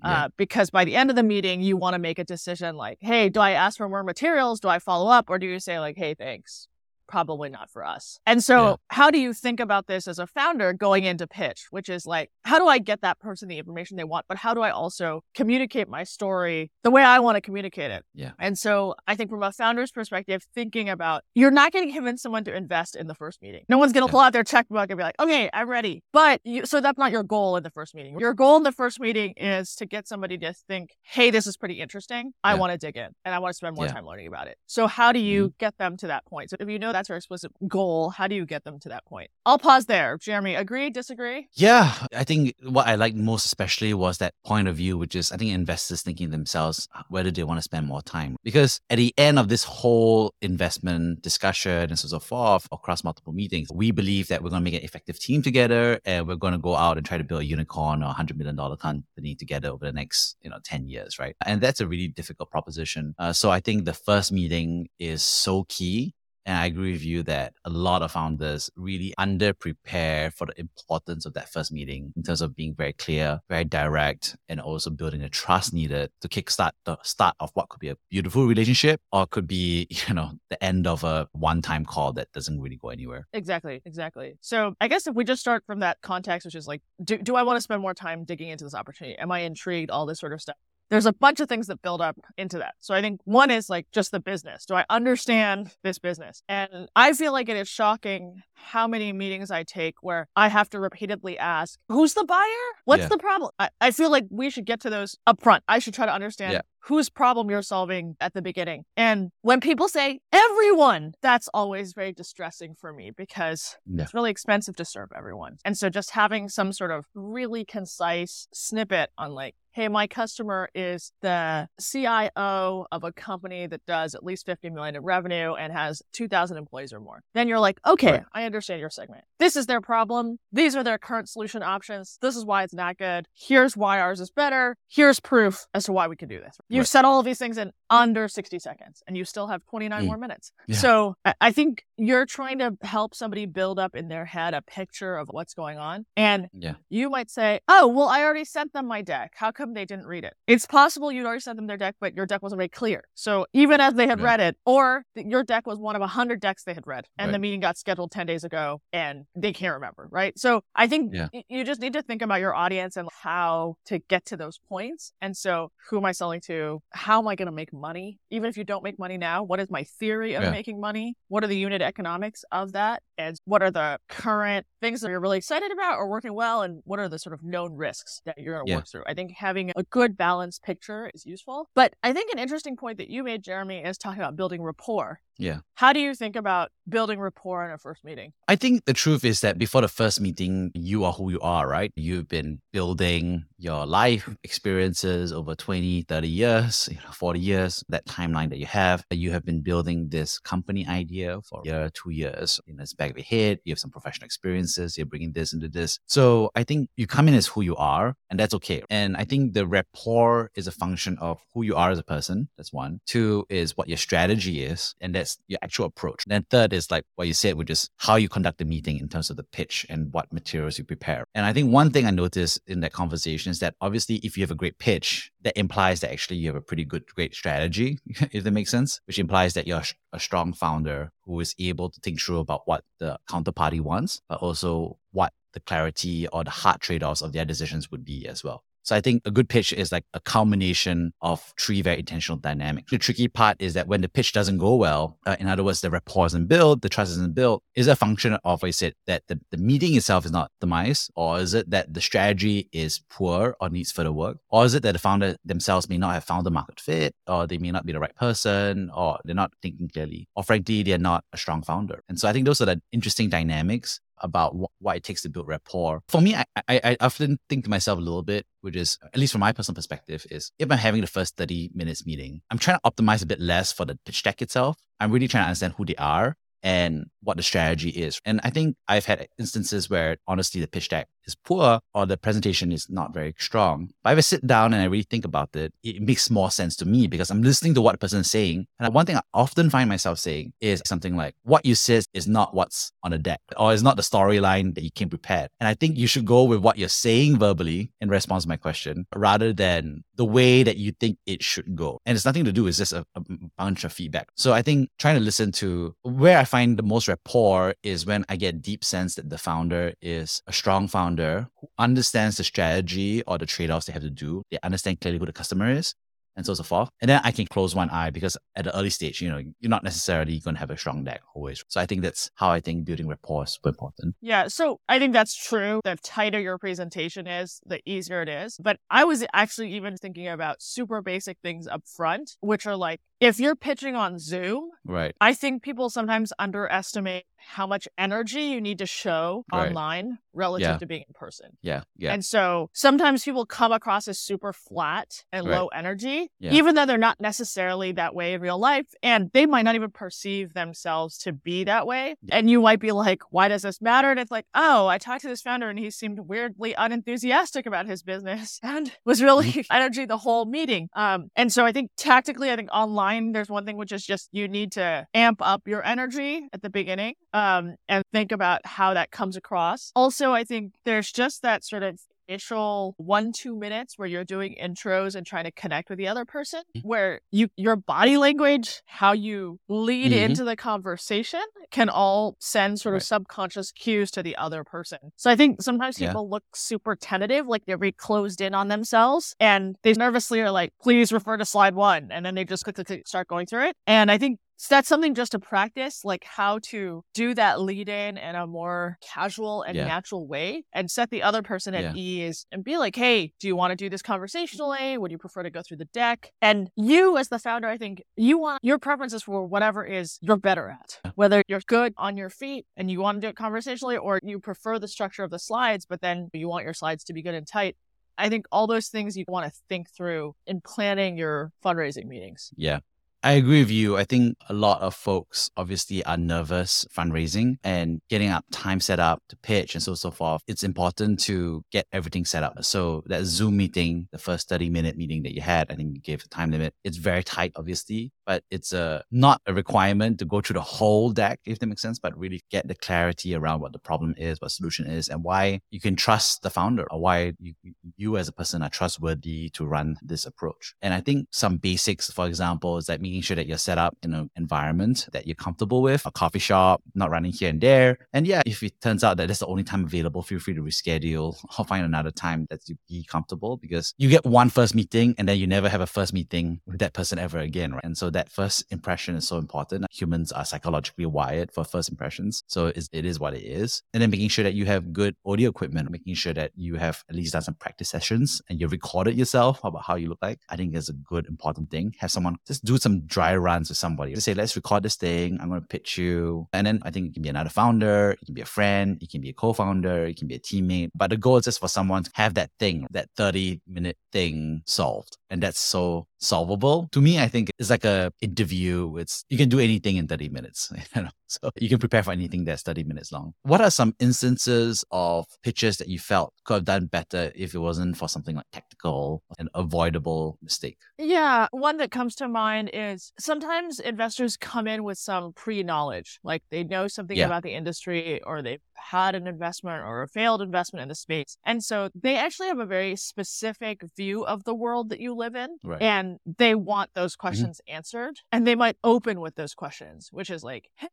Yeah. 0.05 0.25
Uh, 0.25 0.29
because 0.37 0.71
by 0.71 0.85
the 0.85 0.97
end 0.97 1.11
of 1.11 1.17
the 1.17 1.23
meeting, 1.23 1.61
you 1.61 1.77
want 1.77 1.95
to 1.95 1.99
make 1.99 2.19
a 2.19 2.25
decision 2.25 2.77
like, 2.77 2.99
hey, 3.01 3.29
do 3.29 3.39
I 3.39 3.53
ask 3.53 3.77
for 3.77 3.89
more 3.89 4.03
materials? 4.03 4.59
Do 4.59 4.69
I 4.69 4.81
follow 4.81 5.09
up? 5.09 5.31
Or 5.31 5.39
do 5.39 5.47
you 5.47 5.61
say, 5.61 5.79
like, 5.79 5.97
hey, 5.97 6.15
thanks? 6.15 6.67
Probably 7.13 7.51
not 7.51 7.71
for 7.71 7.85
us. 7.85 8.19
And 8.27 8.43
so, 8.43 8.71
yeah. 8.71 8.75
how 8.89 9.11
do 9.11 9.21
you 9.21 9.35
think 9.35 9.61
about 9.61 9.87
this 9.87 10.09
as 10.09 10.19
a 10.19 10.27
founder 10.27 10.73
going 10.73 11.05
into 11.05 11.27
pitch, 11.27 11.67
which 11.71 11.91
is 11.91 12.07
like, 12.07 12.31
how 12.45 12.59
do 12.59 12.67
I 12.67 12.79
get 12.79 13.03
that 13.03 13.21
person 13.21 13.49
the 13.49 13.59
information 13.59 13.99
they 13.99 14.05
want, 14.05 14.25
but 14.29 14.39
how 14.39 14.55
do 14.55 14.63
I 14.63 14.71
also 14.71 15.23
communicate 15.35 15.89
my 15.89 16.05
story 16.05 16.71
the 16.83 16.91
way 16.91 17.03
I 17.03 17.19
want 17.19 17.37
to 17.37 17.43
communicate 17.43 17.91
it? 17.91 18.03
Yeah. 18.15 18.31
And 18.39 18.57
so, 18.59 18.95
I 19.07 19.15
think 19.15 19.29
from 19.29 19.43
a 19.43 19.53
founder's 19.53 19.93
perspective, 19.93 20.43
thinking 20.55 20.89
about 20.89 21.23
you're 21.35 21.51
not 21.51 21.71
going 21.71 21.87
to 21.87 21.93
convince 21.93 22.23
someone 22.23 22.45
to 22.45 22.57
invest 22.57 22.97
in 22.97 23.09
the 23.09 23.15
first 23.15 23.43
meeting. 23.43 23.65
No 23.69 23.77
one's 23.77 23.93
going 23.93 24.07
to 24.07 24.09
yeah. 24.09 24.13
pull 24.13 24.21
out 24.21 24.33
their 24.33 24.45
checkbook 24.45 24.89
and 24.89 24.97
be 24.97 25.05
like, 25.05 25.21
okay, 25.21 25.51
I'm 25.53 25.69
ready. 25.69 26.03
But 26.15 26.41
you, 26.45 26.65
so 26.65 26.81
that's 26.81 26.99
not 26.99 27.13
your 27.13 27.23
goal 27.23 27.59
in 27.59 27.63
the 27.63 27.71
first 27.71 27.95
meeting. 27.95 28.19
Your 28.19 28.33
goal 28.33 28.57
in 28.57 28.63
the 28.63 28.73
first 28.73 28.99
meeting 29.01 29.35
is 29.37 29.75
to 29.75 29.85
get 29.85 30.09
somebody 30.09 30.39
to 30.39 30.55
think, 30.67 30.97
hey, 31.03 31.31
this 31.31 31.47
is 31.47 31.59
pretty 31.59 31.75
interesting. 31.75 32.33
I 32.43 32.55
yeah. 32.55 32.59
want 32.59 32.73
to 32.73 32.79
dig 32.79 32.97
in 32.97 33.11
and 33.27 33.35
I 33.35 33.39
want 33.39 33.53
to 33.53 33.57
spend 33.57 33.77
more 33.77 33.87
time 33.87 34.07
learning 34.07 34.29
about 34.29 34.47
it. 34.47 34.57
So, 34.67 34.87
how 34.87 35.13
do 35.13 35.19
you 35.19 35.49
mm-hmm. 35.49 35.57
get 35.59 35.77
them 35.77 35.99
to 35.99 36.07
that 36.07 36.25
point? 36.25 36.49
So, 36.49 36.57
if 36.59 36.67
you 36.71 36.79
know 36.79 36.91
that 36.93 37.02
that's 37.03 37.11
our 37.11 37.17
explicit 37.17 37.51
goal. 37.67 38.11
How 38.11 38.29
do 38.29 38.37
you 38.37 38.47
get 38.47 38.63
them 38.63 38.79
to 38.79 38.89
that 38.91 39.05
point? 39.07 39.29
I'll 39.45 39.59
pause 39.59 39.87
there. 39.87 40.19
Jeremy, 40.19 40.55
agree, 40.55 40.89
disagree? 40.89 41.49
Yeah. 41.55 41.93
I 42.15 42.23
think 42.23 42.55
what 42.63 42.87
I 42.87 42.95
liked 42.95 43.17
most 43.17 43.45
especially 43.45 43.93
was 43.93 44.19
that 44.19 44.35
point 44.47 44.69
of 44.69 44.77
view, 44.77 44.97
which 44.97 45.17
is 45.17 45.33
I 45.33 45.37
think 45.37 45.51
investors 45.51 46.03
thinking 46.03 46.31
themselves 46.31 46.89
whether 47.09 47.33
they 47.33 47.43
want 47.43 47.59
to 47.59 47.63
spend 47.63 47.89
more 47.89 48.03
time. 48.03 48.37
Because 48.45 48.81
at 48.89 48.99
the 48.99 49.13
end 49.19 49.41
of 49.41 49.49
this 49.49 49.65
whole 49.65 50.33
investment 50.43 51.23
discussion 51.23 51.91
and 51.91 51.99
so, 51.99 52.07
so 52.07 52.21
forth 52.21 52.69
across 52.71 53.03
multiple 53.03 53.33
meetings, 53.33 53.69
we 53.75 53.91
believe 53.91 54.29
that 54.29 54.45
we're 54.45 54.51
going 54.51 54.65
to 54.65 54.71
make 54.71 54.81
an 54.81 54.85
effective 54.85 55.19
team 55.19 55.43
together 55.43 55.99
and 56.05 56.29
we're 56.29 56.37
going 56.37 56.53
to 56.53 56.59
go 56.59 56.77
out 56.77 56.99
and 56.99 57.05
try 57.05 57.19
to 57.19 57.25
build 57.25 57.43
a 57.43 57.45
unicorn 57.45 58.05
or 58.05 58.11
a 58.11 58.13
hundred 58.13 58.39
million 58.39 58.55
dollar 58.55 58.77
company 58.77 59.35
together 59.35 59.71
over 59.71 59.87
the 59.87 59.93
next, 59.93 60.37
you 60.43 60.51
know, 60.51 60.59
10 60.63 60.87
years, 60.87 61.19
right? 61.19 61.35
And 61.45 61.61
that's 61.61 61.81
a 61.81 61.89
really 61.89 62.07
difficult 62.07 62.49
proposition. 62.53 63.17
Uh, 63.19 63.33
so 63.33 63.51
I 63.51 63.59
think 63.59 63.87
the 63.87 63.93
first 63.93 64.31
meeting 64.31 64.89
is 65.01 65.25
so 65.25 65.65
key 65.65 66.15
And 66.47 66.59
I 66.59 66.67
agree 66.67 66.93
with 66.93 67.05
you 67.05 67.23
that 67.25 67.55
a 67.65 67.71
lot 67.71 68.03
of 68.03 68.13
founders 68.13 68.71
really 68.77 69.15
under 69.19 69.53
prepare 69.53 70.31
for 70.31 70.47
the 70.47 70.59
importance 70.59 71.25
of 71.25 71.35
that 71.35 71.53
first 71.53 71.73
meeting 71.73 72.13
in 72.17 72.23
terms 72.23 72.41
of 72.41 72.57
being 72.57 72.75
very 72.75 72.93
clear, 72.93 73.41
very 73.49 73.65
direct, 73.65 74.37
and 74.49 74.61
also 74.61 74.91
building 74.91 75.21
the 75.21 75.29
trust 75.29 75.73
needed 75.73 76.11
to 76.21 76.29
kickstart 76.29 76.73
the 76.85 76.97
start 77.03 77.35
of 77.41 77.51
what 77.55 77.69
could 77.69 77.81
be 77.81 77.89
a 77.89 77.97
beautiful 78.11 78.47
relationship 78.47 79.01
or 79.13 79.27
could 79.27 79.47
be, 79.47 79.87
you 80.09 80.15
know, 80.15 80.33
the 80.51 80.63
end 80.63 80.87
of 80.87 81.05
a 81.05 81.29
one 81.33 81.63
time 81.63 81.85
call 81.85 82.13
that 82.13 82.31
doesn't 82.33 82.61
really 82.61 82.77
go 82.77 82.89
anywhere. 82.89 83.27
Exactly. 83.33 83.81
Exactly. 83.85 84.37
So 84.41 84.75
I 84.81 84.89
guess 84.89 85.07
if 85.07 85.15
we 85.15 85.25
just 85.25 85.41
start 85.41 85.65
from 85.67 85.81
that 85.81 85.99
context, 86.03 86.45
which 86.45 86.55
is 86.55 86.67
like, 86.67 86.83
do, 87.05 87.19
do 87.19 87.37
I 87.37 87.43
want 87.43 87.57
to 87.57 87.61
spend 87.61 87.83
more 87.83 87.95
time 87.95 88.25
digging 88.25 88.49
into 88.49 88.65
this 88.65 88.75
opportunity? 88.75 89.17
Am 89.19 89.31
I 89.31 89.41
intrigued? 89.41 89.91
All 89.91 90.07
this 90.07 90.21
sort 90.21 90.33
of 90.33 90.41
stuff 90.41 90.57
there's 90.93 91.07
a 91.07 91.13
bunch 91.15 91.41
of 91.41 91.49
things 91.49 91.69
that 91.69 91.81
build 91.81 92.03
up 92.03 92.19
into 92.37 92.59
that. 92.59 92.75
So 92.79 92.95
I 92.95 93.01
think 93.01 93.23
one 93.25 93.51
is 93.51 93.71
like 93.71 93.87
just 93.93 94.11
the 94.11 94.21
business. 94.21 94.67
Do 94.67 94.75
I 94.75 94.85
understand 94.91 95.75
this 95.83 95.99
business? 95.99 96.43
And 96.51 96.87
I 96.95 97.15
feel 97.15 97.33
like 97.33 97.49
it 97.49 97.57
is 97.57 97.67
shocking 97.67 98.43
how 98.53 98.87
many 98.87 99.11
meetings 99.15 99.51
I 99.51 99.63
take 99.63 99.95
where 100.03 100.29
I 100.37 100.49
have 100.49 100.69
to 100.71 100.79
repeatedly 100.79 101.39
ask, 101.39 101.79
who's 101.89 102.13
the 102.13 102.25
buyer? 102.25 102.45
What's 102.85 103.05
yeah. 103.05 103.09
the 103.09 103.17
problem? 103.17 103.53
I, 103.59 103.71
I, 103.81 103.91
feel 103.91 104.11
like 104.11 104.27
we 104.29 104.51
should 104.51 104.67
get 104.67 104.81
to 104.81 104.91
those 104.91 105.17
up 105.27 105.43
front. 105.43 105.65
I 105.67 105.79
should 105.79 105.95
try 105.95 106.05
to 106.05 106.13
understand 106.13 106.53
yeah. 106.53 106.61
Whose 106.85 107.09
problem 107.09 107.51
you're 107.51 107.63
solving 107.63 108.17
at 108.21 108.35
the 108.35 108.43
beginning. 108.43 108.85
And 108.97 109.31
when 109.43 109.61
people 109.61 109.89
say 109.89 110.21
everyone, 110.33 111.13
that's 111.23 111.49
always 111.55 111.93
very 111.93 112.13
distressing 112.13 112.75
for 112.75 112.93
me 112.93 113.11
because 113.11 113.77
yeah. 113.87 114.03
it's 114.03 114.15
really 114.15 114.31
expensive 114.31 114.77
to 114.77 114.85
serve 114.85 115.11
everyone. 115.17 115.57
And 115.65 115.77
so 115.77 115.89
just 115.89 116.11
having 116.11 116.49
some 116.49 116.73
sort 116.73 116.91
of 116.91 117.05
really 117.15 117.65
concise 117.65 118.49
snippet 118.53 119.11
on 119.17 119.33
like, 119.33 119.55
hey, 119.73 119.89
my 119.89 120.07
customer 120.07 120.69
is 120.75 121.13
the 121.23 121.67
CIO 121.81 122.87
of 122.93 123.05
a 123.05 123.13
company 123.13 123.67
that 123.67 123.85
does 123.87 124.15
at 124.15 124.23
least 124.23 124.47
50 124.47 124.71
million 124.71 124.97
in 124.97 125.03
revenue 125.03 125.55
and 125.55 125.73
has 125.73 126.03
2,000 126.13 126.59
employees 126.59 126.93
or 126.93 127.01
more. 127.01 127.23
Then 127.35 127.49
you're 127.49 127.59
like, 127.59 127.81
okay, 127.87 128.13
right. 128.13 128.25
I 128.35 128.45
understand 128.45 128.81
your 128.81 128.91
segment. 128.91 129.25
This 129.39 129.57
is 129.57 129.67
their 129.67 129.81
problem. 129.81 130.39
These 130.53 130.77
are 130.77 130.85
their 130.85 130.99
current 130.99 131.29
solution 131.29 131.63
options. 131.63 132.19
This 132.21 132.37
is 132.37 132.45
why 132.45 132.65
it's 132.65 132.75
not 132.75 132.99
good. 132.99 133.27
Here's 133.35 133.77
why 133.77 134.01
ours 134.01 134.21
is 134.21 134.31
better. 134.31 134.77
Here's 134.89 135.21
proof 135.21 135.67
as 135.73 135.85
to 135.85 135.93
why 135.93 136.07
we 136.07 136.17
can 136.17 136.29
do 136.29 136.39
this. 136.39 136.59
You've 136.73 136.83
right. 136.83 136.89
said 136.89 137.05
all 137.05 137.19
of 137.19 137.27
these 137.27 137.39
things 137.39 137.59
in 137.59 137.71
under 137.91 138.29
60 138.29 138.59
seconds 138.59 139.03
and 139.07 139.19
you 139.19 139.27
still 139.27 139.49
have 139.49 139.63
29 139.67 140.03
mm. 140.03 140.07
more 140.07 140.17
minutes. 140.17 140.53
Yeah. 140.67 140.77
So 140.77 141.15
I 141.39 141.53
think 141.53 141.85
you're 141.99 142.25
trying 142.25 142.59
to 142.61 142.79
help 142.81 143.15
somebody 143.15 143.45
build 143.45 143.79
up 143.79 143.95
in 143.95 144.09
their 144.09 144.25
head 144.25 144.55
a 144.55 144.63
picture 144.63 145.17
of 145.17 145.29
what's 145.31 145.53
going 145.53 145.77
on. 145.79 146.07
And 146.17 146.49
yeah. 146.55 146.75
you 146.89 147.11
might 147.11 147.31
say, 147.31 147.61
oh, 147.69 147.87
well, 147.87 148.09
I 148.09 148.23
already 148.23 148.47
sent 148.47 148.73
them 148.73 148.89
my 148.89 149.03
deck. 149.03 149.33
How 149.37 149.53
come 149.53 149.75
they 149.75 149.85
didn't 149.85 150.07
read 150.07 150.25
it? 150.25 150.33
It's 150.47 150.65
possible 150.65 151.13
you'd 151.13 151.27
already 151.27 151.41
sent 151.41 151.57
them 151.57 151.67
their 151.67 151.77
deck, 151.77 151.97
but 152.01 152.17
your 152.17 152.25
deck 152.25 152.43
wasn't 152.43 152.59
very 152.59 152.71
clear. 152.71 153.05
So 153.15 153.45
even 153.53 153.83
as 153.83 153.93
they 153.93 154.07
had 154.07 154.23
read 154.23 154.41
it, 154.41 154.57
or 154.65 155.05
your 155.15 155.45
deck 155.45 155.67
was 155.67 155.79
one 155.79 155.95
of 155.95 156.01
a 156.01 156.07
hundred 156.07 156.41
decks 156.41 156.65
they 156.65 156.73
had 156.73 156.87
read 156.87 157.05
and 157.19 157.29
right. 157.29 157.33
the 157.33 157.39
meeting 157.39 157.61
got 157.61 157.77
scheduled 157.77 158.11
10 158.11 158.27
days 158.27 158.45
ago 158.45 158.81
and 158.95 159.27
they 159.37 159.53
can't 159.53 159.75
remember, 159.75 160.09
right? 160.11 160.39
So 160.39 160.65
I 160.75 160.87
think 160.87 161.13
yeah. 161.13 161.29
you 161.51 161.63
just 161.65 161.83
need 161.83 161.93
to 161.93 162.01
think 162.01 162.23
about 162.23 162.41
your 162.41 162.55
audience 162.55 162.97
and 162.97 163.11
how 163.23 163.77
to 163.85 163.99
get 163.99 164.25
to 164.27 164.37
those 164.39 164.59
points. 164.67 165.13
And 165.21 165.37
so 165.37 165.71
who 165.91 165.99
am 165.99 166.07
I 166.07 166.13
selling 166.13 166.41
to? 166.47 166.62
How 166.91 167.19
am 167.19 167.29
I 167.29 167.35
going 167.35 167.47
to 167.47 167.53
make 167.53 167.73
money? 167.73 168.19
Even 168.31 168.49
if 168.49 168.57
you 168.57 168.65
don't 168.65 168.83
make 168.83 168.99
money 168.99 169.19
now, 169.19 169.43
what 169.43 169.61
is 169.61 169.71
my 169.71 169.85
theory 169.85 170.35
of 170.35 170.43
yeah. 170.43 170.51
making 170.51 170.81
money? 170.81 171.17
What 171.29 171.45
are 171.45 171.47
the 171.47 171.57
unit 171.57 171.83
economics 171.83 172.45
of 172.53 172.73
that? 172.73 173.03
And 173.19 173.37
what 173.45 173.63
are 173.63 173.71
the 173.71 173.99
current 174.09 174.67
things 174.81 175.01
that 175.01 175.11
you're 175.11 175.21
really 175.21 175.39
excited 175.39 175.71
about 175.73 175.97
or 175.97 176.09
working 176.09 176.35
well? 176.35 176.63
And 176.63 176.83
what 176.85 176.99
are 176.99 177.09
the 177.09 177.19
sort 177.19 177.35
of 177.35 177.43
known 177.43 177.75
risks 177.75 178.21
that 178.25 178.39
you're 178.39 178.55
going 178.55 178.67
to 178.67 178.71
yeah. 178.71 178.77
work 178.77 178.89
through? 178.89 179.05
I 179.07 179.15
think 179.15 179.33
having 179.37 179.73
a 179.77 179.83
good 179.85 180.17
balanced 180.17 180.63
picture 180.63 181.11
is 181.15 181.25
useful. 181.27 181.69
But 181.75 181.95
I 182.03 182.13
think 182.13 182.33
an 182.33 182.39
interesting 182.39 182.77
point 182.77 182.99
that 182.99 183.09
you 183.09 183.23
made, 183.23 183.43
Jeremy, 183.43 183.79
is 183.79 183.99
talking 183.99 184.21
about 184.21 184.37
building 184.37 184.63
rapport. 184.63 185.21
Yeah. 185.39 185.61
How 185.75 185.93
do 185.93 186.01
you 186.01 186.15
think 186.15 186.37
about 186.37 186.71
building 186.89 187.19
rapport 187.19 187.65
in 187.65 187.73
a 187.73 187.79
first 187.79 188.05
meeting? 188.05 188.33
I 188.47 188.57
think 188.57 188.85
the 188.85 188.93
truth 188.93 189.25
is 189.25 189.41
that 189.41 189.59
before 189.59 189.81
the 189.81 189.89
first 189.89 190.21
meeting, 190.21 190.71
you 190.75 191.05
are 191.05 191.13
who 191.13 191.31
you 191.31 191.41
are, 191.41 191.67
right? 191.67 191.93
You've 191.97 192.29
been 192.29 192.61
building 192.73 193.47
your 193.59 193.87
life 193.87 194.29
experiences 194.45 195.33
over 195.33 195.55
20, 195.55 196.03
30 196.03 196.29
years, 196.29 196.89
you 196.91 196.99
know, 196.99 197.11
40 197.13 197.41
years, 197.41 197.85
that 197.89 198.07
timeline 198.07 198.51
that 198.51 198.59
you 198.59 198.67
have. 198.67 199.05
You 199.11 199.33
have 199.33 199.45
been 199.45 199.61
building 199.63 200.09
this 200.11 200.39
company 200.39 200.87
idea 200.87 201.41
for 201.43 201.63
a 201.65 201.67
year, 201.67 201.91
two 201.93 202.11
years. 202.11 202.61
You 202.67 202.75
know, 202.75 202.83
it's 202.83 202.95
back 202.95 203.11
of 203.11 203.17
your 203.17 203.25
head. 203.25 203.59
You 203.65 203.73
have 203.73 203.79
some 203.79 203.91
professional 203.91 204.27
experiences. 204.27 204.97
You're 204.97 205.07
bringing 205.07 205.33
this 205.33 205.53
into 205.53 205.69
this. 205.69 205.99
So 206.07 206.51
I 206.55 206.63
think 206.65 206.91
you 206.97 207.07
come 207.07 207.29
in 207.29 207.35
as 207.35 207.47
who 207.47 207.63
you 207.63 207.77
are, 207.77 208.15
and 208.31 208.39
that's 208.39 208.55
okay. 208.55 208.83
And 208.91 209.17
I 209.17 209.25
think 209.25 209.55
the 209.55 209.67
rapport 209.67 210.51
is 210.55 210.67
a 210.67 210.73
function 210.73 211.19
of 211.19 211.41
who 211.55 211.63
you 211.63 211.75
are 211.75 211.91
as 211.91 211.99
a 211.99 212.05
person. 212.05 212.49
That's 212.57 212.73
one. 212.73 213.01
Two 213.07 213.47
is 213.49 213.77
what 213.77 213.89
your 213.89 213.99
strategy 213.99 214.63
is. 214.63 214.95
And 215.01 215.15
your 215.49 215.59
actual 215.63 215.87
approach. 215.87 216.25
Then 216.27 216.47
third 216.51 216.73
is 216.73 216.91
like 216.91 217.05
what 217.17 217.29
you 217.29 217.35
said, 217.35 217.55
which 217.57 217.71
is 217.71 217.89
how 217.99 218.17
you 218.17 218.29
conduct 218.29 218.59
the 218.59 218.65
meeting 218.65 218.99
in 218.99 219.09
terms 219.09 219.31
of 219.31 219.37
the 219.37 219.45
pitch 219.45 219.87
and 219.89 220.13
what 220.13 220.33
materials 220.33 220.79
you 220.79 220.85
prepare. 220.85 221.25
And 221.35 221.47
I 221.47 221.53
think 221.53 221.73
one 221.73 221.91
thing 221.91 222.07
I 222.07 222.11
noticed 222.11 222.61
in 222.67 222.81
that 222.81 222.93
conversation 222.93 223.51
is 223.51 223.59
that 223.61 223.75
obviously 223.81 224.17
if 224.17 224.37
you 224.37 224.43
have 224.43 224.51
a 224.51 224.57
great 224.57 224.79
pitch, 224.79 225.31
that 225.43 225.57
implies 225.57 226.01
that 226.01 226.13
actually 226.13 226.37
you 226.37 226.49
have 226.49 226.57
a 226.57 226.61
pretty 226.61 226.85
good, 226.85 227.07
great 227.15 227.35
strategy, 227.35 227.99
if 228.33 228.45
that 228.45 228.51
makes 228.51 228.71
sense, 228.71 229.01
which 229.07 229.19
implies 229.19 229.55
that 229.55 229.67
you're 229.67 229.83
a 230.13 230.21
strong 230.21 230.53
founder 230.53 231.11
who 231.25 231.41
is 231.41 231.55
able 231.59 231.91
to 231.91 232.01
think 232.01 232.21
through 232.21 232.39
about 232.39 232.63
what 232.67 232.85
the 232.99 233.19
counterparty 233.29 233.81
wants, 233.81 234.21
but 234.29 234.41
also 234.41 234.99
what 235.13 235.33
the 235.53 235.61
clarity 235.61 236.27
or 236.29 236.45
the 236.45 236.51
hard 236.51 236.81
trade-offs 236.81 237.23
of 237.23 237.33
their 237.33 237.45
decisions 237.45 237.91
would 237.91 238.05
be 238.05 238.27
as 238.27 238.43
well. 238.43 238.65
So 238.83 238.97
I 238.97 239.01
think 239.01 239.23
a 239.25 239.31
good 239.31 239.49
pitch 239.49 239.73
is 239.73 239.93
like 239.93 240.05
a 240.13 240.21
culmination 240.21 241.13
of 241.21 241.55
three 241.59 241.83
very 241.83 241.99
intentional 241.99 242.39
dynamics. 242.39 242.91
The 242.91 242.99
tricky 242.99 243.29
part 243.29 243.57
is 243.61 243.75
that 243.75 243.87
when 243.87 244.01
the 244.01 244.09
pitch 244.09 244.33
doesn't 244.33 244.59
go 244.59 244.75
well, 244.75 245.19
uh, 245.25 245.37
in 245.39 245.47
other 245.47 245.63
words, 245.63 245.81
the 245.81 245.91
rapport 245.91 246.27
isn't 246.27 246.49
built, 246.49 246.83
the 246.83 246.89
trust 246.89 247.13
isn't 247.13 247.35
built, 247.35 247.63
is 247.75 247.87
a 247.87 247.97
function 247.97 248.35
of, 248.45 248.65
I 248.65 248.71
said, 248.71 248.95
that 249.07 249.23
the, 249.29 249.41
the 249.51 249.57
meeting 249.57 249.95
itself 249.95 250.25
is 250.25 250.33
not 250.33 250.51
demise, 250.61 251.11
or 251.15 251.39
is 251.39 251.55
it 251.55 251.71
that 251.71 251.95
the 251.95 252.01
strategy 252.01 252.69
is 252.73 253.01
poor 253.09 253.57
or 253.61 253.69
needs 253.69 253.93
further 253.93 254.13
work? 254.13 254.39
Or 254.49 254.65
is 254.65 254.75
it 254.75 254.83
that 254.83 254.93
the 254.93 254.99
founder 254.99 255.37
themselves 255.45 255.89
may 255.89 255.99
not 255.99 256.15
have 256.15 256.25
found 256.25 256.45
the 256.45 256.51
market 256.51 256.81
fit, 256.81 257.15
or 257.27 257.47
they 257.47 257.59
may 257.59 257.71
not 257.71 257.87
be 257.87 257.93
the 257.93 258.01
right 258.01 258.17
person, 258.17 258.91
or 258.95 259.19
they're 259.25 259.35
not 259.35 259.53
thinking 259.63 259.89
clearly, 259.89 260.29
or 260.35 260.43
frankly, 260.43 260.83
they're 260.83 260.99
not 260.99 261.25
a 261.33 261.37
strong 261.37 261.63
founder. 261.63 262.03
And 262.09 262.19
so 262.19 262.29
I 262.29 262.33
think 262.33 262.47
those 262.47 262.61
are 262.61 262.67
the 262.67 262.83
interesting 262.91 263.29
dynamics 263.29 264.01
about 264.23 264.55
wh- 264.55 264.83
what 264.83 264.97
it 264.97 265.05
takes 265.05 265.23
to 265.23 265.29
build 265.29 265.49
rapport. 265.49 266.03
For 266.09 266.21
me, 266.21 266.35
I, 266.35 266.45
I, 266.69 266.81
I 266.85 266.97
often 267.01 267.39
think 267.49 267.65
to 267.65 267.71
myself 267.71 267.99
a 267.99 268.03
little 268.03 268.23
bit, 268.23 268.47
which 268.61 268.77
is, 268.77 268.99
at 269.05 269.19
least 269.19 269.33
from 269.33 269.41
my 269.41 269.53
personal 269.53 269.77
perspective, 269.77 270.27
is 270.31 270.53
if 270.59 270.71
I'm 270.71 270.79
having 270.79 271.01
the 271.01 271.07
first 271.07 271.37
30 271.37 271.71
minutes 271.75 272.07
meeting, 272.07 272.43
I'm 272.51 272.59
trying 272.59 272.79
to 272.79 272.91
optimize 272.91 273.23
a 273.23 273.27
bit 273.27 273.41
less 273.41 273.73
for 273.73 273.85
the 273.85 273.99
pitch 274.07 274.23
deck 274.23 274.43
itself. 274.43 274.77
I'm 275.01 275.11
really 275.11 275.29
trying 275.29 275.45
to 275.45 275.49
understand 275.49 275.75
who 275.77 275.85
they 275.85 275.97
are 275.97 276.37
and 276.63 277.07
what 277.23 277.37
the 277.37 277.43
strategy 277.43 277.91
is. 277.91 278.21
And 278.25 278.41
I 278.45 278.51
think 278.51 278.77
I've 278.89 279.07
had 279.07 279.29
instances 279.39 279.89
where 279.89 280.17
honestly 280.27 280.61
the 280.61 280.67
pitch 280.67 280.89
deck 280.89 281.09
is 281.25 281.35
poor 281.35 281.81
or 281.95 282.07
the 282.07 282.17
presentation 282.17 282.73
is 282.73 282.89
not 282.91 283.15
very 283.15 283.35
strong. 283.39 283.91
But 284.03 284.13
if 284.13 284.19
I 284.19 284.21
sit 284.21 284.47
down 284.47 284.73
and 284.73 284.83
I 284.83 284.87
really 284.87 285.05
think 285.05 285.25
about 285.25 285.55
it, 285.55 285.73
it 285.83 286.03
makes 286.03 286.31
more 286.31 286.51
sense 286.51 286.77
to 286.77 286.85
me 286.85 287.07
because 287.07 287.31
I'm 287.31 287.43
listening 287.43 287.75
to 287.75 287.81
what 287.81 287.93
the 287.93 287.99
person 287.99 288.21
is 288.21 288.31
saying. 288.31 288.67
And 288.79 288.93
one 288.93 289.07
thing 289.07 289.17
I 289.17 289.23
often 289.33 289.71
find 289.71 289.89
myself 289.89 290.19
saying 290.19 290.53
is 290.61 290.83
something 290.87 291.17
like, 291.17 291.35
what 291.43 291.65
you 291.65 291.75
said 291.75 292.05
is 292.13 292.27
not 292.27 292.55
what's 292.55 292.93
on 293.03 293.13
the 293.13 293.19
deck 293.19 293.41
or 293.57 293.73
is 293.73 293.83
not 293.83 293.97
the 293.97 294.03
storyline 294.03 294.75
that 294.75 294.83
you 294.83 294.91
came 294.91 295.09
prepared. 295.09 295.51
And 295.61 295.69
I 295.69 295.75
think 295.75 295.97
you 295.97 296.07
should 296.07 296.25
go 296.25 296.45
with 296.45 296.61
what 296.61 296.79
you're 296.79 296.89
saying 296.89 297.39
verbally 297.39 297.93
in 298.01 298.09
response 298.09 298.45
to 298.45 298.49
my 298.49 298.57
question 298.57 299.07
rather 299.15 299.53
than 299.53 300.05
the 300.17 300.25
way 300.25 300.63
that 300.63 300.77
you 300.77 300.93
think 300.93 301.19
it 301.27 301.43
should 301.43 301.75
go. 301.75 301.99
And 302.05 302.17
it's 302.17 302.25
nothing 302.25 302.45
to 302.45 302.53
do, 302.53 302.67
it's 302.67 302.79
just 302.79 302.93
a, 302.93 303.05
a 303.15 303.23
bunch 303.57 303.85
of 303.85 303.93
feedback. 303.93 304.29
So 304.37 304.53
I 304.53 304.63
think 304.63 304.91
trying 304.99 305.17
to 305.17 305.21
listen 305.21 305.53
to 305.53 305.95
where 306.03 306.39
I 306.39 306.45
find 306.45 306.77
the 306.77 306.83
most 306.83 307.09
rapport 307.09 307.75
is 307.83 308.07
when 308.07 308.25
I 308.29 308.37
get 308.37 308.63
deep 308.63 308.85
sense 308.85 309.15
that 309.15 309.31
the 309.31 309.39
founder 309.39 309.95
is 310.03 310.43
a 310.47 310.53
strong 310.53 310.89
founder 310.89 311.49
who 311.61 311.69
understands 311.79 312.37
the 312.37 312.45
strategy 312.45 313.23
or 313.23 313.39
the 313.39 313.47
trade-offs 313.47 313.87
they 313.87 313.93
have 313.93 314.03
to 314.03 314.11
do. 314.11 314.43
They 314.51 314.59
understand 314.63 315.01
clearly 315.01 315.19
who 315.19 315.27
the 315.27 315.33
customer 315.33 315.71
is 315.71 315.95
and 316.37 316.47
so 316.47 316.55
forth. 316.55 316.89
And 317.01 317.09
then 317.09 317.21
I 317.25 317.31
can 317.31 317.47
close 317.47 317.75
one 317.75 317.91
eye 317.91 318.11
because 318.11 318.37
at 318.57 318.65
the 318.65 318.77
early 318.77 318.91
stage, 318.91 319.21
you 319.21 319.29
know, 319.29 319.43
you're 319.61 319.71
not 319.71 319.85
necessarily 319.85 320.39
going 320.41 320.55
to 320.55 320.61
have 320.61 320.71
a 320.71 320.77
strong 320.77 321.05
deck 321.05 321.23
always. 321.35 321.65
So 321.69 321.81
I 321.81 321.87
think 321.87 322.03
that's 322.03 322.31
how 322.35 322.51
I 322.51 322.61
think 322.61 322.85
building 322.85 323.09
rapport 323.09 323.45
is 323.45 323.59
important. 323.65 324.17
Yeah. 324.21 324.49
So 324.49 324.81
I 324.89 324.99
think 324.99 325.13
that's 325.13 325.35
true. 325.35 325.81
The 325.85 325.97
tighter 326.03 326.41
your 326.41 326.59
presentation 326.59 327.27
is, 327.27 327.61
the 327.67 327.81
easier 327.87 328.23
it 328.23 328.29
is. 328.29 328.57
But 328.63 328.79
I 328.91 329.05
was 329.05 329.25
actually 329.33 329.73
even 329.75 329.97
thinking 329.97 330.29
about 330.29 330.63
super 330.63 331.03
basic 331.03 331.39
things 331.43 331.67
up 331.67 331.83
front, 331.87 332.37
which 332.41 332.67
are 332.67 332.77
like, 332.77 333.01
if 333.23 333.41
you're 333.41 333.57
pitching 333.57 333.95
on 333.95 334.19
Zoom, 334.19 334.71
right? 334.85 335.15
I 335.21 335.35
think 335.35 335.63
people 335.63 335.91
sometimes 335.91 336.33
underestimate 336.39 337.25
how 337.47 337.67
much 337.67 337.89
energy 337.99 338.43
you 338.43 338.61
need 338.61 338.79
to 338.79 338.87
show 338.87 339.45
right. 339.53 339.69
online 339.69 340.19
relative 340.35 340.67
yeah. 340.69 340.79
to 340.79 340.87
being 340.87 341.05
in 341.07 341.15
person. 341.15 341.57
Yeah. 341.61 341.83
Yeah. 341.97 342.13
And 342.15 342.25
so 342.25 342.71
sometimes 342.73 343.25
people 343.25 343.45
come 343.45 343.73
across 343.73 344.09
as 344.09 344.19
super 344.19 344.53
flat 344.53 345.25
and 345.33 345.47
right. 345.47 345.59
low 345.59 345.67
energy, 345.69 346.31
yeah. 346.39 346.53
even 346.53 346.75
though 346.75 346.87
they're 346.87 346.99
not 346.99 347.21
necessarily 347.21 347.93
that 347.93 348.15
way 348.15 348.35
in 348.35 348.41
real 348.41 348.59
life. 348.59 348.87
And 349.03 349.31
they 349.33 349.47
might 349.47 349.63
not 349.63 349.75
even 349.75 349.91
perceive 349.91 350.55
themselves 350.55 351.19
to 351.19 351.33
be 351.33 351.65
that 351.65 351.87
way. 351.87 352.15
Yeah. 352.23 352.37
And 352.37 352.49
you 352.49 352.63
might 352.63 352.81
be 352.81 352.93
like, 352.93 353.23
why 353.31 353.49
does 353.49 353.63
this 353.63 353.83
matter? 353.83 354.11
And 354.11 354.19
it's 354.19 354.31
like, 354.31 354.47
oh, 354.55 354.87
I 354.87 354.99
talked 354.99 355.23
to 355.23 355.29
this 355.29 355.43
founder 355.43 355.69
and 355.69 355.79
he 355.79 355.91
seemed 355.91 356.21
weirdly 356.21 356.75
unenthusiastic 356.75 357.67
about 357.67 357.87
his 357.87 358.03
business 358.03 358.59
and 358.63 358.93
was 359.05 359.23
really 359.23 359.67
energy 359.71 360.07
the 360.07 360.19
whole 360.19 360.47
meeting. 360.47 360.89
Um, 360.95 361.29
and 361.37 361.53
so 361.53 361.67
I 361.67 361.73
think 361.73 361.91
tactically, 361.97 362.51
I 362.51 362.57
think 362.57 362.71
online 362.73 363.12
mind, 363.21 363.35
there's 363.35 363.49
one 363.49 363.65
thing 363.65 363.77
which 363.77 363.93
is 363.93 364.05
just 364.05 364.29
you 364.33 364.49
need 364.49 364.73
to 364.73 365.07
amp 365.15 365.41
up 365.41 365.67
your 365.67 365.85
energy 365.85 366.49
at 366.53 366.63
the 366.63 366.71
beginning 366.71 367.15
um, 367.33 367.77
and 367.89 368.05
think 368.13 368.33
about 368.33 368.61
how 368.65 368.95
that 368.95 369.11
comes 369.11 369.37
across. 369.37 369.93
Also, 369.95 370.33
I 370.33 370.45
think 370.45 370.75
there's 370.85 371.11
just 371.11 371.43
that 371.43 371.65
sort 371.65 371.83
of 371.83 372.01
initial 372.29 372.95
one 372.99 373.33
two 373.33 373.57
minutes 373.57 373.99
where 373.99 374.09
you're 374.09 374.25
doing 374.25 374.57
intros 374.63 375.15
and 375.15 375.27
trying 375.27 375.45
to 375.45 375.53
connect 375.53 375.91
with 375.91 375.99
the 375.99 376.09
other 376.09 376.25
person 376.25 376.63
mm-hmm. 376.77 376.87
where 376.87 377.21
you 377.31 377.49
your 377.57 377.77
body 377.77 378.17
language 378.17 378.83
how 378.87 379.13
you 379.13 379.59
lead 379.69 380.13
mm-hmm. 380.13 380.25
into 380.25 380.45
the 380.45 380.57
conversation 380.57 381.43
can 381.71 381.89
all 381.89 382.37
send 382.41 382.81
sort 382.81 382.95
of 382.95 383.01
right. 383.01 383.07
subconscious 383.07 383.73
cues 383.73 384.11
to 384.11 384.23
the 384.23 384.37
other 384.37 384.65
person 384.65 384.99
so 385.17 385.31
i 385.31 385.37
think 385.37 385.61
sometimes 385.63 385.99
people 385.99 386.25
yeah. 386.25 386.31
look 386.31 386.45
super 386.55 386.95
tentative 386.97 387.47
like 387.47 387.65
they're 387.67 387.79
very 387.79 387.93
closed 387.93 388.41
in 388.41 388.55
on 388.55 388.69
themselves 388.69 389.35
and 389.41 389.77
they 389.83 389.93
nervously 389.93 390.41
are 390.41 390.51
like 390.51 390.73
please 390.83 391.13
refer 391.13 391.37
to 391.37 391.45
slide 391.45 391.75
one 391.75 392.09
and 392.11 392.25
then 392.25 392.35
they 392.35 392.45
just 392.45 392.65
click 392.65 393.03
start 393.07 393.29
going 393.29 393.47
through 393.47 393.67
it 393.67 393.77
and 393.87 394.11
i 394.11 394.19
think 394.19 394.39
so 394.57 394.75
that's 394.75 394.89
something 394.89 395.15
just 395.15 395.33
to 395.33 395.39
practice, 395.39 396.05
like 396.05 396.25
how 396.25 396.61
to 396.71 397.03
do 397.15 397.35
that 397.35 397.61
lead 397.61 397.89
in 397.89 398.17
in 398.17 398.35
a 398.37 398.47
more 398.47 398.99
casual 399.03 399.63
and 399.63 399.77
yeah. 399.77 399.87
natural 399.87 400.27
way 400.27 400.65
and 400.73 400.91
set 400.91 401.11
the 401.11 401.23
other 401.23 401.43
person 401.43 401.75
at 401.75 401.83
yeah. 401.83 401.93
ease 401.95 402.47
and 402.53 402.63
be 402.63 402.77
like, 402.77 402.95
hey, 402.95 403.33
do 403.41 403.49
you 403.49 403.57
want 403.57 403.73
to 403.73 403.77
do 403.77 403.91
this 403.91 404.03
conversationally? 404.03 404.97
Would 404.97 405.11
you 405.11 405.19
prefer 405.19 405.43
to 405.43 405.51
go 405.51 405.63
through 405.63 405.79
the 405.79 405.87
deck? 405.87 406.31
And 406.41 406.71
you, 406.77 407.19
as 407.19 407.29
the 407.29 407.39
founder, 407.39 407.69
I 407.69 407.77
think 407.77 408.03
you 408.17 408.39
want 408.39 408.63
your 408.63 408.79
preferences 408.79 409.25
for 409.25 409.45
whatever 409.45 409.85
is 409.85 410.19
you're 410.21 410.37
better 410.37 410.69
at, 410.69 411.13
whether 411.17 411.43
you're 411.49 411.63
good 411.67 411.93
on 411.97 412.17
your 412.17 412.31
feet 412.31 412.67
and 412.77 412.91
you 412.91 413.01
want 413.01 413.17
to 413.17 413.21
do 413.21 413.29
it 413.31 413.37
conversationally 413.37 413.97
or 413.97 414.21
you 414.23 414.39
prefer 414.39 414.79
the 414.79 414.89
structure 414.89 415.25
of 415.25 415.31
the 415.31 415.39
slides, 415.39 415.87
but 415.87 416.01
then 416.01 416.29
you 416.33 416.49
want 416.49 416.65
your 416.65 416.75
slides 416.75 417.05
to 417.05 417.13
be 417.13 417.23
good 417.23 417.35
and 417.35 417.47
tight. 417.47 417.77
I 418.19 418.29
think 418.29 418.47
all 418.53 418.67
those 418.67 418.89
things 418.89 419.17
you 419.17 419.25
want 419.27 419.53
to 419.53 419.61
think 419.69 419.89
through 419.91 420.35
in 420.47 420.61
planning 420.61 421.17
your 421.17 421.51
fundraising 421.65 422.07
meetings. 422.07 422.51
Yeah. 422.57 422.81
I 423.25 423.33
agree 423.35 423.61
with 423.61 423.71
you. 423.71 423.97
I 423.97 424.03
think 424.03 424.37
a 424.49 424.53
lot 424.53 424.83
of 424.83 424.97
folks 424.97 425.49
obviously 425.57 426.05
are 426.05 426.17
nervous 426.17 426.85
fundraising 426.93 427.55
and 427.63 428.01
getting 428.11 428.31
up 428.31 428.45
time 428.51 428.81
set 428.81 428.99
up 428.99 429.23
to 429.29 429.37
pitch 429.37 429.77
and 429.77 429.83
so 429.83 429.95
so 429.95 430.11
forth. 430.11 430.43
It's 430.49 430.65
important 430.65 431.21
to 431.21 431.65
get 431.71 431.87
everything 431.93 432.25
set 432.25 432.43
up. 432.43 432.65
So 432.65 433.05
that 433.07 433.25
Zoom 433.25 433.57
meeting, 433.57 434.09
the 434.11 434.19
first 434.19 434.49
30 434.49 434.71
minute 434.71 434.97
meeting 434.97 435.23
that 435.23 435.35
you 435.35 435.41
had, 435.41 435.71
I 435.71 435.77
think 435.77 435.95
you 435.95 436.01
gave 436.01 436.25
a 436.25 436.29
time 436.29 436.51
limit. 436.51 436.75
It's 436.83 436.97
very 436.97 437.23
tight, 437.23 437.53
obviously, 437.55 438.11
but 438.27 438.43
it's 438.51 438.73
a 438.73 439.05
not 439.13 439.41
a 439.47 439.55
requirement 439.55 440.19
to 440.19 440.25
go 440.25 440.41
through 440.41 440.55
the 440.55 440.61
whole 440.61 441.13
deck, 441.13 441.39
if 441.45 441.61
that 441.61 441.67
makes 441.67 441.83
sense, 441.83 442.01
but 442.01 442.19
really 442.19 442.43
get 442.51 442.67
the 442.67 442.75
clarity 442.75 443.37
around 443.37 443.61
what 443.61 443.73
the 443.73 443.79
problem 443.79 444.17
is, 444.19 444.41
what 444.41 444.51
solution 444.51 444.89
is, 444.89 445.09
and 445.09 445.23
why 445.23 445.61
you 445.71 445.79
can 445.79 445.95
trust 445.95 446.43
the 446.43 446.51
founder 446.51 446.91
or 446.91 447.01
why 447.01 447.35
you, 447.39 447.55
you 447.97 448.17
as 448.17 448.27
a 448.27 448.33
person 448.33 448.65
are 448.65 448.69
trustworthy 448.69 449.49
to 449.51 449.65
run 449.65 449.97
this 450.03 450.27
approach. 450.27 450.75
And 450.83 450.93
I 450.93 451.01
think 451.01 451.29
some 451.31 451.59
basics, 451.59 452.11
for 452.11 452.27
example, 452.27 452.79
is 452.79 452.87
that 452.87 453.01
me 453.01 453.12
making 453.13 453.23
sure 453.23 453.35
that 453.37 453.47
you're 453.47 453.59
set 453.59 453.77
up 453.77 453.95
in 454.03 454.15
an 454.15 454.31
environment 454.37 455.07
that 455.13 455.27
you're 455.27 455.35
comfortable 455.35 455.83
with, 455.83 456.07
a 456.07 456.11
coffee 456.11 456.39
shop, 456.39 456.83
not 456.95 457.11
running 457.11 457.31
here 457.31 457.51
and 457.51 457.61
there. 457.61 457.99
And 458.15 458.27
yeah, 458.27 458.41
if 458.47 458.63
it 458.63 458.81
turns 458.81 459.05
out 459.05 459.19
that 459.19 459.29
that's 459.29 459.41
the 459.41 459.47
only 459.47 459.65
time 459.65 459.85
available, 459.85 460.23
feel 460.23 460.39
free 460.39 460.55
to 460.55 460.63
reschedule 460.63 461.37
or 461.59 461.65
find 461.67 461.85
another 461.85 462.11
time 462.11 462.47
that 462.49 462.67
you 462.67 462.77
be 462.89 463.05
comfortable 463.05 463.59
because 463.59 463.93
you 463.99 464.09
get 464.09 464.25
one 464.25 464.49
first 464.49 464.75
meeting 464.75 465.15
and 465.19 465.29
then 465.29 465.39
you 465.39 465.47
never 465.47 465.69
have 465.69 465.83
a 465.83 465.87
first 465.87 466.15
meeting 466.15 466.61
with 466.67 466.79
that 466.79 466.95
person 466.95 467.19
ever 467.19 467.39
again, 467.39 467.73
right? 467.75 467.85
And 467.85 467.99
so 467.99 468.09
that 468.11 468.33
first 468.33 468.65
impression 468.71 469.15
is 469.15 469.29
so 469.29 469.37
important. 469.37 469.85
Humans 469.91 470.33
are 470.33 470.47
psychologically 470.47 471.05
wired 471.05 471.53
for 471.53 471.65
first 471.65 471.91
impressions. 471.91 472.43
So 472.47 472.67
it 472.67 473.05
is 473.05 473.21
what 473.21 473.35
it 473.35 473.45
is. 473.45 473.83
And 473.93 474.03
then 474.03 474.11
making 474.11 474.29
sure 474.31 474.43
that 474.43 474.55
you 474.55 474.65
have 474.65 474.95
good 474.95 475.17
audio 475.27 475.51
equipment, 475.51 475.91
making 475.91 476.15
sure 476.15 476.33
that 476.33 476.53
you 476.55 476.77
have 476.77 477.05
at 477.11 477.15
least 477.15 477.35
done 477.35 477.43
some 477.43 477.55
practice 477.55 477.91
sessions 477.91 478.41
and 478.49 478.59
you 478.59 478.69
recorded 478.69 479.19
yourself 479.19 479.61
about 479.63 479.83
how 479.85 479.97
you 479.97 480.09
look 480.09 480.23
like. 480.23 480.39
I 480.49 480.57
think 480.57 480.75
is 480.75 480.89
a 480.89 480.95
good, 480.95 481.27
important 481.27 481.71
thing. 481.71 481.95
Have 481.99 482.11
someone 482.11 482.37
just 482.47 482.65
do 482.65 482.79
some 482.79 483.02
dry 483.07 483.37
runs 483.37 483.69
with 483.69 483.79
somebody. 483.79 484.15
Just 484.15 484.25
say, 484.25 484.35
let's 484.35 484.57
record 484.57 484.83
this 484.83 484.97
thing. 484.97 485.39
I'm 485.41 485.49
going 485.49 485.61
to 485.61 485.67
pitch 485.67 485.99
you. 485.99 486.49
And 486.53 486.67
then 486.67 486.81
I 486.83 486.91
think 486.91 487.09
it 487.09 487.15
can 487.15 487.23
be 487.23 487.29
another 487.29 487.51
founder, 487.51 488.13
it 488.13 488.25
can 488.25 488.35
be 488.35 488.43
a 488.43 488.47
friend, 488.47 488.99
it 489.01 489.11
can 489.11 489.21
be 489.21 489.31
a 489.31 489.35
co-founder, 489.35 490.07
it 490.07 490.17
can 490.17 490.29
be 490.29 490.37
a 490.37 490.41
teammate. 490.41 490.91
But 490.95 491.11
the 491.11 491.17
goal 491.17 491.37
is 491.37 491.45
just 491.45 491.61
for 491.61 491.69
someone 491.69 492.05
to 492.05 492.11
have 492.15 492.35
that 492.35 492.51
thing, 492.59 492.87
that 492.91 493.09
30 493.17 493.61
minute 493.67 493.97
thing 494.13 494.63
solved. 494.67 495.17
And 495.31 495.43
that's 495.43 495.61
so 495.61 496.07
solvable. 496.23 496.89
To 496.93 497.01
me, 497.01 497.19
I 497.19 497.29
think 497.29 497.51
it's 497.59 497.71
like 497.71 497.85
a 497.85 498.13
interview. 498.21 498.97
It's 498.97 499.25
you 499.29 499.37
can 499.37 499.49
do 499.49 499.59
anything 499.59 499.97
in 499.97 500.07
30 500.07 500.29
minutes. 500.29 500.73
You 500.95 501.03
know? 501.05 501.11
So 501.27 501.51
you 501.59 501.71
can 501.71 501.79
prepare 501.79 502.03
for 502.03 502.13
anything 502.13 502.45
that's 502.45 502.63
30 502.63 502.85
minutes 502.85 503.11
long. 503.11 503.33
What 503.43 503.63
are 503.63 503.71
some 503.71 503.95
instances 503.99 504.85
of 504.91 505.25
pitches 505.43 505.79
that 505.79 505.89
you 505.89 505.99
felt 505.99 506.35
could 506.45 506.55
have 506.55 506.65
done 506.67 506.87
better 506.87 507.33
if 507.35 507.55
it 507.55 507.59
wasn't 507.59 507.97
for 507.97 508.07
something 508.07 508.37
like 508.37 508.45
tactical 508.53 509.23
and 509.39 509.49
avoidable 509.55 510.39
mistake? 510.43 510.77
Yeah. 510.99 511.49
One 511.51 511.79
that 511.79 511.91
comes 511.91 512.15
to 512.17 512.29
mind 512.29 512.69
is 512.75 513.13
sometimes 513.19 513.81
investors 513.81 514.37
come 514.37 514.67
in 514.67 514.85
with 514.85 514.99
some 514.99 515.33
pre-knowledge. 515.33 516.21
Like 516.23 516.43
they 516.51 516.65
know 516.65 516.87
something 516.87 517.17
yeah. 517.17 517.27
about 517.27 517.45
the 517.45 517.55
industry 517.55 518.23
or 518.23 518.43
they've 518.43 518.61
had 518.75 519.15
an 519.15 519.27
investment 519.27 519.83
or 519.85 520.03
a 520.03 520.09
failed 520.09 520.43
investment 520.43 520.83
in 520.83 520.89
the 520.89 520.95
space. 520.95 521.39
And 521.47 521.65
so 521.65 521.89
they 521.95 522.17
actually 522.17 522.49
have 522.49 522.59
a 522.59 522.67
very 522.67 522.97
specific 522.97 523.81
view 523.97 524.27
of 524.27 524.45
the 524.45 524.55
world 524.55 524.91
that 524.91 525.01
you 525.01 525.15
live 525.15 525.35
in. 525.35 525.57
Right. 525.65 525.81
And 525.81 526.12
they 526.39 526.55
want 526.55 526.91
those 526.95 527.15
mm-hmm. 527.15 527.21
questions 527.21 527.61
mm-hmm. 527.67 527.77
answered 527.77 528.21
and 528.31 528.47
they 528.47 528.55
might 528.55 528.77
open 528.85 529.21
with 529.21 529.35
those 529.35 529.55
questions, 529.55 530.09
which 530.13 530.31
is 530.31 530.43
like, 530.43 530.71
hey, 530.77 530.89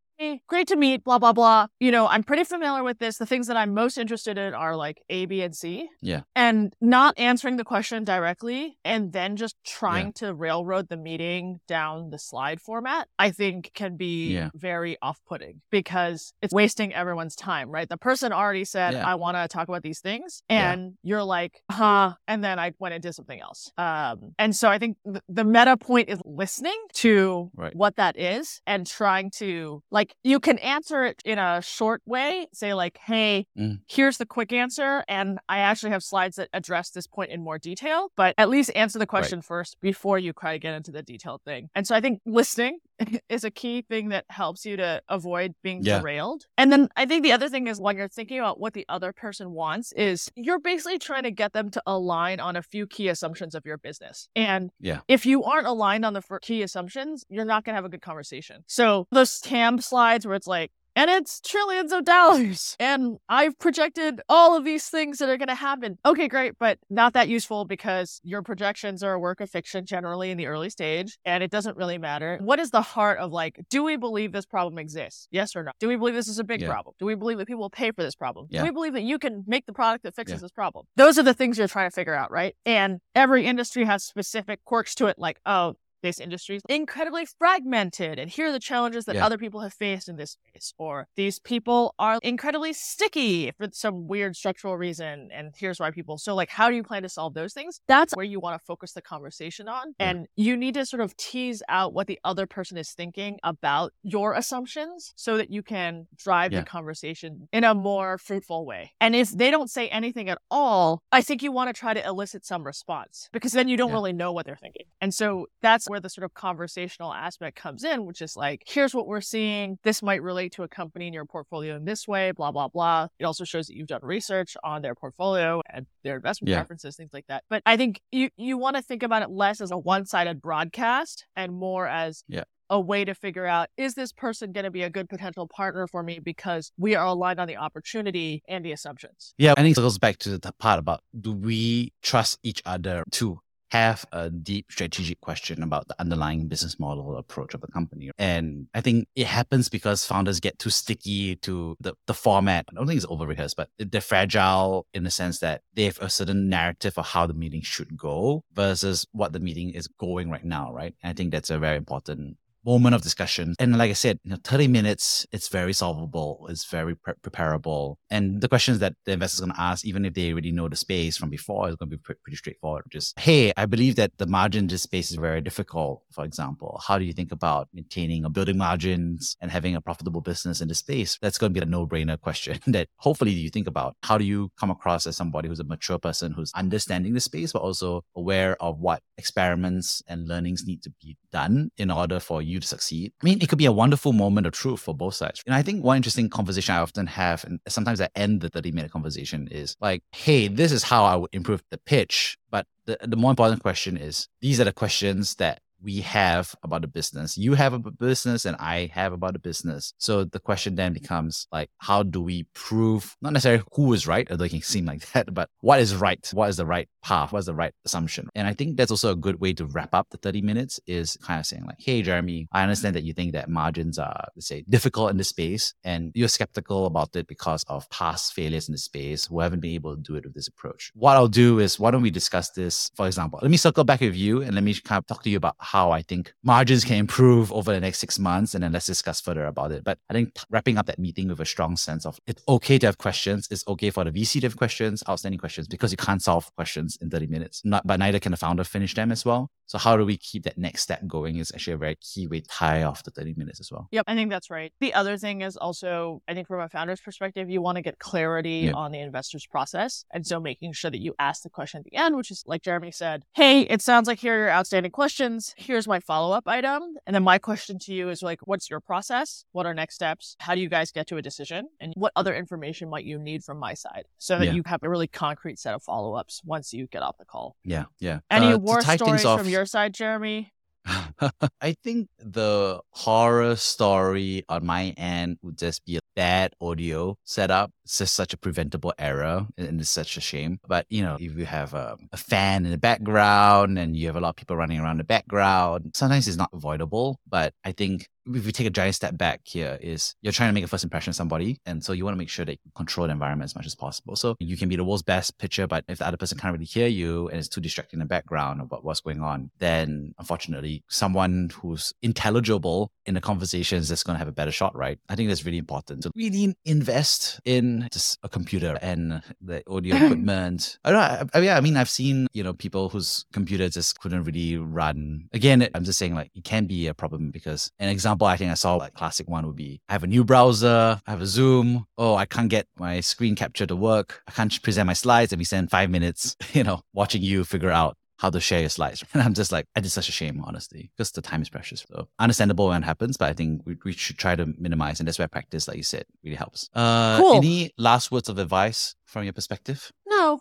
great 0.48 0.68
to 0.68 0.76
meet, 0.76 1.04
blah, 1.04 1.20
blah, 1.20 1.34
blah. 1.34 1.68
You 1.80 1.92
know, 1.92 2.08
I'm 2.08 2.24
pretty 2.24 2.44
familiar 2.44 2.84
with 2.84 3.00
this. 3.00 3.18
The 3.18 3.26
things 3.26 3.48
that 3.48 3.58
I'm 3.58 3.74
most 3.74 3.98
interested 3.98 4.38
in 4.38 4.54
are 4.54 4.76
like 4.76 5.02
A, 5.10 5.26
B, 5.26 5.42
and 5.42 5.56
C. 5.56 5.90
Yeah. 6.02 6.22
And 6.36 6.74
not 6.82 7.18
answering 7.18 7.58
the 7.58 7.64
question 7.64 8.04
directly 8.04 8.78
and 8.84 9.14
then 9.14 9.36
just 9.36 9.56
trying 9.66 10.08
yeah. 10.08 10.28
to 10.28 10.34
railroad 10.34 10.90
the 10.90 10.98
meeting 10.98 11.60
down 11.68 12.10
the 12.10 12.20
slide 12.20 12.62
format, 12.62 13.08
I 13.18 13.32
think 13.32 13.72
can 13.74 13.98
be 13.98 14.34
yeah. 14.34 14.50
very 14.54 14.98
off 15.02 15.20
putting 15.28 15.62
because 15.72 16.34
it's 16.42 16.54
wasting 16.54 16.94
everyone's 16.94 17.36
time, 17.36 17.70
right? 17.70 17.88
The 17.88 17.98
person 17.98 18.32
already 18.32 18.66
said, 18.66 18.94
yeah. 18.94 19.08
I 19.08 19.16
want 19.16 19.38
to 19.38 19.48
talk 19.48 19.68
about 19.68 19.84
these 19.84 20.00
things. 20.00 20.44
And 20.50 20.94
you're 21.04 21.24
like, 21.24 21.62
huh. 21.72 22.14
And 22.28 22.44
then 22.44 22.60
I 22.60 22.74
went 22.80 22.94
and 22.94 23.02
did 23.02 23.14
something 23.14 23.40
else. 23.40 23.72
Um, 23.78 24.34
and 24.38 24.56
so 24.56 24.70
I 24.70 24.78
think 24.78 24.98
th- 25.06 25.24
the 25.28 25.44
meta 25.44 25.78
point 25.78 26.10
is 26.10 26.20
listening 26.26 26.78
to 26.96 27.52
right. 27.56 27.76
what 27.76 27.96
that 27.96 28.20
is 28.20 28.62
and 28.68 28.86
trying 28.86 29.32
to 29.38 29.82
like 29.92 30.09
like 30.10 30.18
you 30.24 30.39
can 30.39 30.58
answer 30.60 31.04
it 31.04 31.22
in 31.25 31.39
a 31.39 31.62
short 31.62 32.01
way, 32.06 32.48
say 32.54 32.74
like, 32.74 32.98
"Hey, 32.98 33.46
mm. 33.58 33.80
here's 33.88 34.18
the 34.18 34.25
quick 34.25 34.51
answer," 34.51 35.04
and 35.08 35.39
I 35.48 35.60
actually 35.60 35.92
have 35.92 36.04
slides 36.04 36.38
that 36.38 36.50
address 36.54 36.89
this 36.92 37.08
point 37.08 37.32
in 37.32 37.44
more 37.44 37.58
detail. 37.58 38.12
But 38.16 38.36
at 38.38 38.50
least 38.50 38.72
answer 38.75 39.00
the 39.00 39.08
question 39.08 39.39
right. 39.39 39.46
first 39.46 39.78
before 39.82 40.20
you 40.20 40.34
try 40.34 40.54
to 40.54 40.60
get 40.60 40.74
into 40.74 40.92
the 40.92 41.04
detailed 41.04 41.42
thing. 41.44 41.70
And 41.75 41.86
so 41.86 41.96
I 41.96 42.01
think 42.01 42.20
listening 42.25 42.80
is 43.30 43.44
a 43.44 43.51
key 43.51 43.82
thing 43.82 44.10
that 44.10 44.25
helps 44.30 44.66
you 44.66 44.78
to 44.78 45.01
avoid 45.10 45.54
being 45.63 45.84
yeah. 45.84 46.00
derailed. 46.00 46.46
And 46.58 46.72
then 46.72 46.89
I 46.96 47.06
think 47.06 47.24
the 47.24 47.32
other 47.32 47.50
thing 47.50 47.68
is 47.68 47.80
when 47.80 47.98
you're 47.98 48.08
thinking 48.08 48.39
about 48.39 48.60
what 48.60 48.74
the 48.74 48.86
other 48.89 49.13
person 49.13 49.51
wants 49.51 49.92
is 49.94 50.30
you're 50.36 50.60
basically 50.60 51.00
trying 51.00 51.24
to 51.24 51.32
get 51.32 51.54
them 51.54 51.70
to 51.72 51.82
align 51.86 52.39
on 52.39 52.56
a 52.56 52.62
few 52.62 52.88
key 52.88 53.08
assumptions 53.08 53.56
of 53.56 53.66
your 53.66 53.78
business. 53.78 54.28
And 54.36 54.72
yeah. 54.80 55.00
if 55.08 55.25
you 55.25 55.44
aren't 55.44 55.68
aligned 55.68 56.06
on 56.06 56.13
the 56.13 56.24
key 56.42 56.62
assumptions, 56.62 57.25
you're 57.30 57.46
not 57.46 57.63
going 57.63 57.74
to 57.74 57.78
have 57.78 57.86
a 57.86 57.89
good 57.89 58.01
conversation. 58.01 58.63
So 58.68 59.08
those 59.12 59.39
TAM 59.39 59.80
slides 59.80 59.99
where 60.25 60.36
it's 60.36 60.48
like, 60.48 60.72
and 60.96 61.10
it's 61.10 61.39
trillions 61.39 61.91
of 61.91 62.03
dollars. 62.03 62.75
And 62.89 63.18
I've 63.27 63.58
projected 63.60 64.22
all 64.29 64.58
of 64.58 64.63
these 64.63 64.88
things 64.88 65.20
that 65.20 65.29
are 65.29 65.38
going 65.38 65.50
to 65.50 65.56
happen. 65.56 65.98
Okay, 66.06 66.27
great, 66.27 66.53
but 66.60 66.79
not 66.89 67.13
that 67.13 67.27
useful 67.27 67.65
because 67.65 68.20
your 68.24 68.41
projections 68.41 69.03
are 69.03 69.13
a 69.13 69.20
work 69.20 69.41
of 69.41 69.50
fiction 69.50 69.86
generally 69.86 70.32
in 70.32 70.38
the 70.38 70.48
early 70.48 70.70
stage, 70.70 71.18
and 71.25 71.44
it 71.44 71.51
doesn't 71.51 71.77
really 71.77 71.98
matter. 71.98 72.39
What 72.41 72.60
is 72.60 72.72
the 72.72 72.82
heart 72.82 73.20
of 73.20 73.32
like, 73.32 73.60
do 73.70 73.84
we 73.84 73.98
believe 73.98 74.32
this 74.32 74.46
problem 74.46 74.79
exists? 74.79 75.27
Yes 75.29 75.56
or 75.56 75.63
no? 75.63 75.72
Do 75.79 75.88
we 75.88 75.98
believe 75.98 76.15
this 76.15 76.27
is 76.27 76.39
a 76.39 76.44
big 76.44 76.62
yeah. 76.62 76.70
problem? 76.70 76.96
Do 77.00 77.06
we 77.06 77.15
believe 77.15 77.38
that 77.38 77.48
people 77.48 77.62
will 77.62 77.70
pay 77.70 77.91
for 77.91 78.01
this 78.01 78.15
problem? 78.15 78.48
Yeah. 78.50 78.62
Do 78.62 78.65
we 78.65 78.72
believe 78.72 78.94
that 78.94 79.03
you 79.03 79.20
can 79.20 79.44
make 79.46 79.65
the 79.65 79.74
product 79.74 80.03
that 80.03 80.15
fixes 80.15 80.38
yeah. 80.38 80.41
this 80.41 80.51
problem? 80.51 80.86
Those 80.96 81.20
are 81.20 81.24
the 81.24 81.34
things 81.34 81.58
you're 81.58 81.68
trying 81.68 81.89
to 81.89 81.94
figure 81.94 82.15
out, 82.15 82.32
right? 82.32 82.56
And 82.65 83.00
every 83.13 83.46
industry 83.46 83.86
has 83.86 84.03
specific 84.03 84.63
quirks 84.65 84.96
to 84.96 85.08
it, 85.08 85.20
like, 85.20 85.39
oh, 85.46 85.75
this 86.01 86.20
industry 86.20 86.56
is 86.56 86.62
incredibly 86.70 87.25
fragmented 87.25 88.20
and 88.20 88.29
here 88.29 88.48
are 88.48 88.51
the 88.51 88.60
challenges 88.60 89.06
that 89.06 89.15
yeah. 89.15 89.25
other 89.25 89.38
people 89.38 89.62
have 89.62 89.74
faced 89.74 90.08
in 90.08 90.15
this 90.15 90.32
space 90.32 90.74
or 90.77 91.08
these 91.15 91.39
people 91.39 91.94
are 92.00 92.20
incredibly 92.24 92.74
sticky 92.74 93.51
for 93.58 93.68
some 93.72 94.08
weird 94.08 94.36
structural 94.36 94.77
reason 94.77 95.29
and 95.34 95.53
here's 95.58 95.79
why 95.79 95.91
people 95.91 96.18
so 96.18 96.36
like 96.36 96.50
how 96.50 96.70
do 96.70 96.75
you 96.75 96.84
plan 96.84 97.01
to 97.01 97.10
solve 97.10 97.34
those 97.34 97.53
things 97.53 97.82
that's 97.88 98.15
where 98.15 98.25
you 98.25 98.39
want 98.39 98.60
to 98.60 98.65
focus 98.65 98.94
the 98.94 99.01
conversation 99.01 99.68
on 99.68 99.94
yeah. 100.00 100.10
and 100.10 100.27
you 100.36 100.56
need 100.56 100.74
to 100.74 100.86
sort 100.86 101.01
of 101.01 101.15
tease 101.18 101.62
out 101.70 101.94
what 101.94 102.08
the 102.08 102.20
other 102.24 102.46
person 102.46 102.77
is 102.77 102.91
thinking 102.91 103.38
about 103.44 103.91
your 104.03 104.34
assumptions 104.34 105.13
so 105.15 105.38
that 105.38 105.50
you 105.50 105.62
can 105.62 106.08
drive 106.18 106.51
yeah. 106.51 106.60
the 106.60 106.65
conversation 106.65 107.48
in 107.51 107.63
a 107.63 107.74
more 107.74 108.18
fruitful 108.18 108.65
way 108.65 108.91
and 109.01 109.15
if 109.15 109.32
they 109.32 109.51
don't 109.51 109.70
say 109.70 109.88
anything 109.89 110.29
at 110.29 110.38
all 110.50 111.01
i 111.12 111.22
think 111.22 111.44
you 111.44 111.51
want 111.51 111.74
to 111.74 111.77
try 111.77 111.94
to 111.94 112.06
elicit 112.06 112.46
some 112.46 112.63
response 112.63 113.29
because 113.32 113.51
then 113.51 113.68
you 113.68 113.77
don't 113.77 113.91
really 113.91 114.13
know 114.13 114.32
what 114.32 114.46
they're 114.46 114.56
thinking 114.56 114.86
and 115.01 115.13
so 115.13 115.48
that's 115.62 115.88
where 115.89 116.00
the 116.00 116.10
sort 116.10 116.24
of 116.24 116.34
conversational 116.34 117.13
aspect 117.13 117.58
comes 117.58 117.84
in, 117.84 118.05
which 118.05 118.22
is 118.22 118.36
like, 118.36 118.63
here's 118.65 118.93
what 118.93 119.08
we're 119.08 119.22
seeing. 119.22 119.77
This 119.84 120.01
might 120.01 120.22
relate 120.22 120.53
to 120.53 120.63
a 120.63 120.67
company 120.67 121.08
in 121.08 121.13
your 121.13 121.25
portfolio 121.25 121.75
in 121.75 121.86
this 121.86 122.08
way, 122.08 122.31
blah, 122.31 122.51
blah, 122.51 122.67
blah. 122.67 123.08
It 123.19 123.25
also 123.25 123.43
shows 123.43 123.67
that 123.67 123.75
you've 123.75 123.88
done 123.88 124.01
research 124.03 124.55
on 124.63 124.81
their 124.81 124.96
portfolio 124.96 125.62
and 125.69 125.86
their 126.03 126.17
investment 126.17 126.50
yeah. 126.50 126.58
preferences, 126.58 126.96
things 126.96 127.12
like 127.13 127.25
that. 127.27 127.43
But 127.50 127.63
I 127.65 127.75
think 127.75 128.01
you, 128.12 128.29
you 128.38 128.58
want 128.58 128.75
to 128.75 128.81
think 128.81 129.03
about 129.03 129.22
it 129.24 129.29
less 129.29 129.62
as 129.62 129.72
a 129.72 129.77
one 129.77 130.05
sided 130.05 130.41
broadcast 130.41 131.25
and 131.36 131.53
more 131.53 131.88
as 131.88 132.24
yeah 132.27 132.43
a 132.69 132.79
way 132.79 133.03
to 133.03 133.15
figure 133.15 133.46
out 133.46 133.69
is 133.77 133.96
this 133.96 134.12
person 134.12 134.51
going 134.51 134.63
to 134.63 134.72
be 134.72 134.84
a 134.84 134.89
good 134.89 135.10
potential 135.10 135.48
partner 135.48 135.88
for 135.88 136.03
me 136.03 136.19
because 136.19 136.72
we 136.77 136.96
are 136.96 137.05
aligned 137.05 137.39
on 137.39 137.48
the 137.48 137.58
opportunity 137.58 138.43
and 138.48 138.63
the 138.63 138.72
assumptions. 138.72 139.34
Yeah, 139.38 139.53
I 139.58 139.63
think 139.63 139.77
it 139.77 139.81
goes 139.81 139.98
back 139.98 140.17
to 140.19 140.38
the 140.38 140.53
part 140.60 140.79
about 140.79 141.01
do 141.19 141.34
we 141.34 141.93
trust 142.01 142.39
each 142.43 142.62
other 142.65 143.03
to 143.13 143.39
have 143.72 144.06
a 144.12 144.30
deep 144.30 144.72
strategic 144.72 145.22
question 145.22 145.64
about 145.64 145.88
the 145.88 145.96
underlying 146.00 146.48
business 146.48 146.80
model 146.80 147.18
approach 147.18 147.54
of 147.54 147.62
the 147.62 147.68
company. 147.68 148.12
And 148.18 148.68
I 148.74 148.82
think 148.82 149.08
it 149.16 149.28
happens 149.28 149.70
because 149.70 150.06
founders 150.06 150.40
get 150.40 150.60
too 150.60 150.70
sticky 150.70 151.36
to 151.38 151.76
the, 151.80 151.94
the 152.08 152.14
format. 152.14 152.66
I 152.70 152.74
don't 152.74 152.88
think 152.88 152.98
it's 152.98 153.06
over 153.10 153.28
rehearsed, 153.28 153.58
but 153.58 153.70
they're 153.78 154.02
fragile 154.02 154.88
in 154.94 155.04
the 155.04 155.12
sense 155.12 155.40
that 155.40 155.62
they 155.74 155.86
have 155.86 156.00
a 156.00 156.10
certain 156.10 156.50
narrative 156.50 156.98
of 156.98 157.06
how 157.06 157.28
the 157.28 157.34
meeting 157.34 157.62
should 157.62 157.98
go 157.98 158.44
versus 158.54 159.06
what 159.12 159.34
the 159.34 159.40
meeting 159.40 159.72
is 159.72 159.88
going 159.88 160.30
right 160.30 160.46
now, 160.46 160.74
right? 160.74 160.96
And 161.04 161.12
I 161.12 161.14
think 161.14 161.32
that's 161.32 161.50
a 161.50 161.60
very 161.60 161.78
important 161.78 162.38
moment 162.70 162.94
of 162.94 163.02
discussion. 163.02 163.56
And 163.58 163.78
like 163.78 163.90
I 163.90 163.94
said, 163.94 164.20
you 164.24 164.32
know, 164.32 164.38
30 164.44 164.68
minutes, 164.68 165.26
it's 165.32 165.50
very 165.50 165.74
solvable, 165.74 166.46
it's 166.50 166.66
very 166.66 166.96
pre- 166.96 167.16
preparable. 167.22 167.98
And 168.12 168.42
the 168.42 168.48
questions 168.48 168.78
that 168.80 168.94
the 169.06 169.14
investor's 169.14 169.40
going 169.40 169.54
to 169.54 169.60
ask, 169.60 169.86
even 169.86 170.06
if 170.06 170.14
they 170.14 170.32
already 170.32 170.52
know 170.52 170.70
the 170.70 170.76
space 170.76 171.18
from 171.18 171.30
before, 171.30 171.68
is 171.70 171.76
going 171.76 171.90
to 171.90 171.98
be 171.98 172.02
pre- 172.02 172.16
pretty 172.24 172.38
straightforward. 172.38 172.84
Just, 172.90 173.20
hey, 173.20 173.52
I 173.58 173.66
believe 173.66 173.96
that 173.96 174.12
the 174.18 174.28
margin 174.28 174.60
in 174.60 174.68
this 174.68 174.84
space 174.84 175.10
is 175.10 175.18
very 175.18 175.42
difficult, 175.42 176.04
for 176.12 176.24
example. 176.26 176.80
How 176.86 177.00
do 177.00 177.06
you 177.06 177.14
think 177.14 177.32
about 177.32 177.70
maintaining 177.74 178.26
or 178.26 178.30
building 178.30 178.58
margins 178.58 179.36
and 179.42 179.50
having 179.50 179.76
a 179.76 179.82
profitable 179.82 180.22
business 180.22 180.62
in 180.62 180.68
this 180.68 180.80
space? 180.80 181.18
That's 181.22 181.38
going 181.38 181.54
to 181.54 181.60
be 181.60 181.64
a 181.64 181.70
no 181.70 181.88
brainer 181.88 182.20
question 182.28 182.60
that 182.68 182.88
hopefully 182.98 183.32
you 183.32 183.50
think 183.50 183.68
about. 183.68 183.96
How 184.04 184.18
do 184.18 184.26
you 184.26 184.52
come 184.60 184.70
across 184.70 185.08
as 185.08 185.18
somebody 185.18 185.48
who's 185.48 185.60
a 185.60 185.64
mature 185.64 185.98
person 185.98 186.34
who's 186.34 186.52
understanding 186.54 187.14
the 187.14 187.20
space, 187.20 187.52
but 187.54 187.64
also 187.64 188.04
aware 188.16 188.62
of 188.62 188.80
what 188.80 189.02
experiments 189.18 190.04
and 190.08 190.28
learnings 190.28 190.66
need 190.66 190.84
to 190.84 190.92
be 191.02 191.18
done 191.32 191.72
in 191.78 191.90
order 191.90 192.20
for 192.20 192.42
you 192.42 192.59
to 192.60 192.68
succeed. 192.68 193.13
I 193.22 193.25
mean, 193.25 193.42
it 193.42 193.50
could 193.50 193.58
be 193.58 193.66
a 193.66 193.72
wonderful 193.72 194.13
moment 194.13 194.48
of 194.48 194.54
truth 194.54 194.80
for 194.82 194.96
both 194.96 195.16
sides. 195.16 195.44
And 195.46 195.56
I 195.56 195.62
think 195.62 195.84
one 195.84 195.98
interesting 195.98 196.30
conversation 196.30 196.75
I 196.75 196.80
often 196.80 197.08
have, 197.08 197.44
and 197.44 197.60
sometimes 197.68 198.01
I 198.01 198.10
end 198.16 198.42
the 198.42 198.50
30 198.50 198.72
minute 198.72 198.92
conversation 198.92 199.48
is 199.50 199.75
like, 199.80 200.04
hey, 200.12 200.48
this 200.48 200.72
is 200.72 200.84
how 200.84 201.06
I 201.06 201.16
would 201.16 201.30
improve 201.34 201.63
the 201.70 201.78
pitch. 201.78 202.38
But 202.51 202.68
the, 202.86 202.98
the 203.01 203.18
more 203.18 203.32
important 203.32 203.62
question 203.62 203.98
is 203.98 204.28
these 204.42 204.60
are 204.60 204.66
the 204.66 204.74
questions 204.74 205.36
that 205.36 205.62
we 205.81 206.01
have 206.01 206.55
about 206.63 206.81
the 206.81 206.88
business. 206.88 207.38
You 207.38 207.53
have 207.53 207.74
a 207.74 207.79
business 207.79 208.45
and 208.45 208.55
I 208.57 208.89
have 208.93 209.13
about 209.13 209.33
the 209.33 209.39
business. 209.39 209.93
So 209.98 210.24
the 210.24 210.39
question 210.39 210.75
then 210.75 210.93
becomes 210.93 211.48
like, 211.51 211.69
how 211.77 212.03
do 212.03 212.21
we 212.21 212.45
prove 212.53 213.15
not 213.21 213.33
necessarily 213.33 213.63
who 213.74 213.93
is 213.93 214.07
right, 214.07 214.29
although 214.29 214.45
it 214.45 214.50
can 214.50 214.62
seem 214.62 214.86
like 214.86 215.09
that, 215.13 215.33
but 215.33 215.50
what 215.62 215.79
is 215.79 215.95
right? 215.95 216.29
What 216.33 216.50
is 216.50 216.57
the 216.57 216.65
right 216.65 216.88
path? 217.03 217.31
What 217.31 217.39
is 217.39 217.45
the 217.45 217.55
right 217.55 217.74
assumption? 217.86 218.29
And 218.36 218.48
I 218.48 218.53
think 218.53 218.77
that's 218.77 218.91
also 218.91 219.12
a 219.12 219.15
good 219.15 219.39
way 219.39 219.53
to 219.53 219.65
wrap 219.65 219.93
up 219.93 220.07
the 220.09 220.17
30 220.17 220.41
minutes 220.41 220.79
is 220.88 221.17
kind 221.21 221.39
of 221.39 221.45
saying 221.45 221.65
like, 221.65 221.77
hey, 221.79 222.01
Jeremy, 222.01 222.48
I 222.51 222.63
understand 222.63 222.95
that 222.95 223.03
you 223.03 223.13
think 223.13 223.33
that 223.33 223.50
margins 223.50 223.98
are, 224.00 224.27
say, 224.39 224.63
difficult 224.69 225.12
in 225.12 225.17
this 225.17 225.29
space 225.29 225.74
and 225.83 226.12
you're 226.13 226.27
skeptical 226.27 226.86
about 226.86 227.15
it 227.15 227.27
because 227.27 227.63
of 227.67 227.89
past 227.89 228.33
failures 228.33 228.67
in 228.67 228.74
the 228.74 228.77
space 228.77 229.25
who 229.25 229.39
haven't 229.39 229.59
been 229.59 229.74
able 229.74 229.95
to 229.95 230.01
do 230.01 230.15
it 230.15 230.25
with 230.25 230.33
this 230.33 230.48
approach. 230.48 230.91
What 230.95 231.15
I'll 231.15 231.27
do 231.27 231.59
is, 231.59 231.79
why 231.79 231.91
don't 231.91 232.01
we 232.01 232.12
discuss 232.12 232.50
this, 232.51 232.91
for 232.95 233.07
example, 233.07 233.39
let 233.41 233.51
me 233.51 233.57
circle 233.57 233.83
back 233.83 234.01
with 234.01 234.15
you 234.15 234.41
and 234.41 234.55
let 234.55 234.63
me 234.63 234.74
kind 234.74 235.00
of 235.00 235.07
talk 235.07 235.24
to 235.24 235.29
you 235.29 235.38
about 235.38 235.55
how 235.72 235.92
I 235.92 236.02
think 236.02 236.34
margins 236.44 236.84
can 236.84 236.98
improve 236.98 237.52
over 237.54 237.72
the 237.72 237.80
next 237.80 238.00
six 238.00 238.18
months, 238.18 238.56
and 238.56 238.64
then 238.64 238.72
let's 238.72 238.88
discuss 238.88 239.22
further 239.22 239.46
about 239.46 239.72
it. 239.72 239.84
But 239.84 240.00
I 240.10 240.14
think 240.14 240.34
wrapping 240.50 240.78
up 240.80 240.88
that 240.88 240.98
meeting 240.98 241.28
with 241.28 241.40
a 241.40 241.46
strong 241.46 241.78
sense 241.78 242.08
of 242.08 242.20
it's 242.26 242.44
okay 242.48 242.80
to 242.80 242.88
have 242.88 242.98
questions, 242.98 243.48
it's 243.52 243.64
okay 243.68 243.92
for 243.92 244.04
the 244.04 244.12
VC 244.12 244.42
to 244.42 244.48
have 244.48 244.58
questions, 244.58 245.04
outstanding 245.08 245.38
questions, 245.38 245.68
because 245.68 245.92
you 245.92 245.98
can't 245.98 246.24
solve 246.24 246.54
questions 246.56 246.98
in 247.02 247.12
30 247.12 247.28
minutes. 247.28 247.62
Not, 247.64 247.86
but 247.86 248.00
neither 248.00 248.20
can 248.20 248.32
the 248.32 248.38
founder 248.38 248.64
finish 248.64 248.96
them 248.96 249.12
as 249.12 249.24
well. 249.24 249.52
So 249.68 249.78
how 249.78 249.96
do 249.96 250.04
we 250.04 250.18
keep 250.18 250.46
that 250.46 250.58
next 250.58 250.82
step 250.82 251.06
going 251.06 251.36
is 251.36 251.52
actually 251.54 251.74
a 251.74 251.78
very 251.78 251.96
key 251.98 252.26
way 252.26 252.40
to 252.40 252.48
tie 252.48 252.82
off 252.82 253.04
the 253.04 253.12
30 253.12 253.36
minutes 253.38 253.60
as 253.60 253.72
well. 253.72 253.88
Yep, 253.92 254.06
I 254.08 254.16
think 254.16 254.32
that's 254.32 254.50
right. 254.50 254.74
The 254.80 254.96
other 254.96 255.16
thing 255.16 255.42
is 255.42 255.56
also, 255.56 256.24
I 256.28 256.34
think 256.34 256.48
from 256.48 256.62
a 256.62 256.70
founder's 256.70 257.02
perspective, 257.02 257.52
you 257.52 257.62
want 257.62 257.76
to 257.76 257.84
get 257.84 258.00
clarity 258.00 258.62
yep. 258.62 258.74
on 258.74 258.92
the 258.92 259.00
investor's 259.00 259.46
process. 259.46 260.06
And 260.12 260.26
so 260.26 260.40
making 260.40 260.74
sure 260.74 260.90
that 260.90 261.00
you 261.00 261.14
ask 261.20 261.44
the 261.44 261.52
question 261.52 261.78
at 261.78 261.84
the 261.84 261.96
end, 261.96 262.16
which 262.16 262.32
is 262.32 262.44
like 262.48 262.64
Jeremy 262.64 262.92
said, 262.92 263.26
hey, 263.34 263.62
it 263.62 263.84
sounds 263.84 264.08
like 264.08 264.18
here 264.18 264.34
are 264.34 264.40
your 264.40 264.50
outstanding 264.50 264.92
questions. 264.92 265.53
Here's 265.59 265.87
my 265.87 266.00
follow 266.00 266.33
up 266.33 266.48
item. 266.48 266.95
And 267.05 267.13
then 267.13 267.24
my 267.24 267.37
question 267.37 267.79
to 267.79 267.93
you 267.93 268.09
is 268.09 268.22
like, 268.22 268.39
what's 268.45 268.69
your 268.69 268.79
process? 268.79 269.43
What 269.51 269.65
are 269.65 269.74
next 269.74 269.95
steps? 269.95 270.37
How 270.39 270.55
do 270.55 270.61
you 270.61 270.69
guys 270.69 270.91
get 270.91 271.07
to 271.07 271.17
a 271.17 271.22
decision? 271.22 271.67
And 271.81 271.93
what 271.98 272.13
other 272.15 272.33
information 272.33 272.89
might 272.89 273.03
you 273.03 273.19
need 273.19 273.43
from 273.43 273.59
my 273.59 273.74
side 273.74 274.05
so 274.17 274.39
that 274.39 274.45
yeah. 274.45 274.53
you 274.53 274.63
have 274.65 274.83
a 274.83 274.89
really 274.89 275.07
concrete 275.07 275.59
set 275.59 275.75
of 275.75 275.83
follow 275.83 276.13
ups 276.13 276.41
once 276.45 276.74
you 276.74 276.87
get 276.87 277.01
off 277.01 277.17
the 277.17 277.25
call? 277.25 277.57
Yeah. 277.65 277.85
Yeah. 278.00 278.19
Any 278.31 278.53
uh, 278.53 278.57
war 278.57 278.81
stories 278.81 279.25
off, 279.25 279.39
from 279.39 279.50
your 279.50 279.65
side, 279.65 279.93
Jeremy? 279.93 280.53
I 281.61 281.75
think 281.83 282.07
the 282.17 282.79
horror 282.91 283.55
story 283.57 284.45
on 284.48 284.65
my 284.65 284.93
end 284.98 285.39
would 285.41 285.57
just 285.57 285.85
be 285.85 285.98
a 285.98 286.01
bad 286.15 286.53
audio 286.61 287.17
setup. 287.25 287.72
Just 287.98 288.16
such 288.16 288.34
a 288.34 288.38
preventable 288.38 288.94
error 288.98 289.48
and 289.58 289.82
it's 289.82 289.90
such 289.90 290.18
a 290.18 290.22
shame. 290.22 290.60
But, 290.68 290.86
you 290.90 291.02
know, 291.02 291.18
if 291.20 291.38
you 291.38 291.46
have 291.46 291.74
a, 291.74 291.98
a 292.12 292.18
fan 292.18 292.66
in 292.66 292.72
the 292.72 292.78
background 292.78 293.78
and 293.78 293.96
you 293.96 294.08
have 294.08 294.16
a 294.16 294.20
lot 294.20 294.30
of 294.30 294.36
people 294.36 294.56
running 294.56 294.80
around 294.80 294.98
the 294.98 295.04
background, 295.04 295.92
sometimes 295.96 296.28
it's 296.28 296.38
not 296.38 296.50
avoidable. 296.54 297.20
But 297.28 297.54
I 297.64 297.72
think 297.72 298.08
if 298.36 298.46
we 298.46 298.52
take 298.52 298.68
a 298.68 298.72
giant 298.72 298.96
step 298.96 299.18
back 299.18 299.42
here 299.44 299.78
is 299.82 300.16
you're 300.22 300.34
trying 300.34 300.50
to 300.50 300.54
make 300.54 300.64
a 300.64 300.68
first 300.68 300.84
impression 300.84 301.12
of 301.12 301.16
somebody 301.16 301.60
and 301.66 301.84
so 301.84 301.94
you 301.94 302.04
want 302.04 302.14
to 302.14 302.18
make 302.18 302.30
sure 302.30 302.46
that 302.46 302.60
you 302.64 302.72
control 302.75 303.08
the 303.08 303.14
environment 303.14 303.50
as 303.50 303.56
much 303.56 303.66
as 303.66 303.75
possible 303.75 304.16
so 304.16 304.36
you 304.40 304.58
can 304.58 304.70
be 304.70 304.75
the 304.75 304.84
world's 304.84 305.04
best 305.04 305.38
pitcher 305.38 305.68
but 305.68 305.84
if 305.88 306.00
the 306.00 306.08
other 306.08 306.18
person 306.18 306.38
can't 306.38 306.54
really 306.54 306.66
hear 306.66 306.88
you 306.88 307.28
and 307.30 307.40
it's 307.40 307.48
too 307.48 307.62
distracting 307.62 307.98
in 307.98 308.00
the 308.00 308.06
background 308.06 308.62
about 308.62 308.84
what's 308.84 309.02
going 309.02 309.22
on 309.22 309.50
then 309.60 310.14
unfortunately 310.20 310.84
someone 310.90 311.50
who's 311.56 311.94
intelligible 312.02 312.92
in 313.06 313.14
the 313.14 313.22
conversation 313.22 313.80
is 313.80 314.04
going 314.04 314.16
to 314.16 314.20
have 314.20 314.28
a 314.28 314.34
better 314.34 314.52
shot 314.52 314.75
right 314.75 315.00
i 315.10 315.16
think 315.16 315.30
that's 315.30 315.46
really 315.46 315.58
important 315.58 316.04
so 316.04 316.12
really 316.16 316.56
invest 316.66 317.40
in 317.46 317.78
just 317.92 318.20
a 318.24 318.29
computer 318.29 318.77
and 318.81 319.22
the 319.42 319.63
audio 319.70 319.96
equipment 320.03 320.77
i 320.83 320.92
don't 320.92 321.00
know 321.00 321.29
I, 321.33 321.39
yeah 321.39 321.57
i 321.57 321.61
mean 321.61 321.77
i've 321.77 321.89
seen 321.89 322.27
you 322.33 322.44
know 322.44 322.53
people 322.53 322.89
whose 322.89 323.25
computers 323.33 323.74
just 323.74 324.00
couldn't 324.00 324.24
really 324.24 324.57
run 324.57 325.29
again 325.33 325.68
i'm 325.74 325.83
just 325.83 326.00
saying 326.00 326.15
like 326.15 326.31
it 326.35 326.44
can 326.44 326.65
be 326.65 326.87
a 326.87 326.94
problem 326.94 327.31
because 327.31 327.72
an 327.79 327.89
example 327.89 328.09
example 328.09 328.27
I 328.27 328.37
think 328.37 328.51
I 328.51 328.55
saw 328.55 328.75
like 328.75 328.94
classic 328.94 329.29
one 329.29 329.46
would 329.46 329.55
be 329.55 329.81
I 329.87 329.94
have 329.94 330.03
a 330.03 330.07
new 330.07 330.24
browser, 330.24 331.00
I 331.05 331.11
have 331.11 331.22
a 331.22 331.27
Zoom. 331.27 331.85
Oh, 331.98 332.15
I 332.15 332.25
can't 332.25 332.50
get 332.50 332.68
my 332.77 333.01
screen 333.01 333.35
capture 333.35 333.65
to 333.68 333.75
work. 333.75 334.22
I 334.27 334.31
can't 334.31 334.61
present 334.63 334.87
my 334.87 334.94
slides. 334.94 335.31
And 335.31 335.39
we 335.39 335.46
spend 335.46 335.70
five 335.70 335.89
minutes, 335.89 336.35
you 336.53 336.63
know, 336.63 336.81
watching 336.94 337.22
you 337.22 337.44
figure 337.44 337.72
out 337.72 337.96
how 338.20 338.29
to 338.29 338.40
share 338.40 338.60
your 338.60 338.70
slides. 338.70 339.03
And 339.14 339.24
I'm 339.24 339.34
just 339.34 339.51
like, 339.51 339.66
it 339.75 339.86
is 339.86 339.94
such 339.94 340.10
a 340.10 340.12
shame, 340.12 340.44
honestly, 340.46 340.92
because 340.96 341.12
the 341.12 341.22
time 341.22 341.42
is 341.42 341.50
precious. 341.50 341.86
So 341.90 342.08
understandable 342.20 342.68
when 342.68 342.84
it 342.84 342.86
happens, 342.86 343.18
but 343.18 343.29
I 343.29 343.34
think 343.34 343.62
we, 343.66 343.77
we 343.84 343.94
should 343.94 344.18
try 344.18 344.36
to 344.36 344.46
minimize. 344.58 345.00
And 345.00 345.08
that's 345.08 345.18
where 345.18 345.27
practice, 345.27 345.68
like 345.68 345.77
you 345.77 345.84
said, 345.84 346.05
really 346.24 346.36
helps. 346.36 346.70
Uh, 346.74 347.18
cool. 347.18 347.36
Any 347.38 347.72
last 347.77 348.12
words 348.12 348.29
of 348.29 348.38
advice 348.38 348.96
from 349.05 349.24
your 349.24 349.34
perspective? 349.34 349.92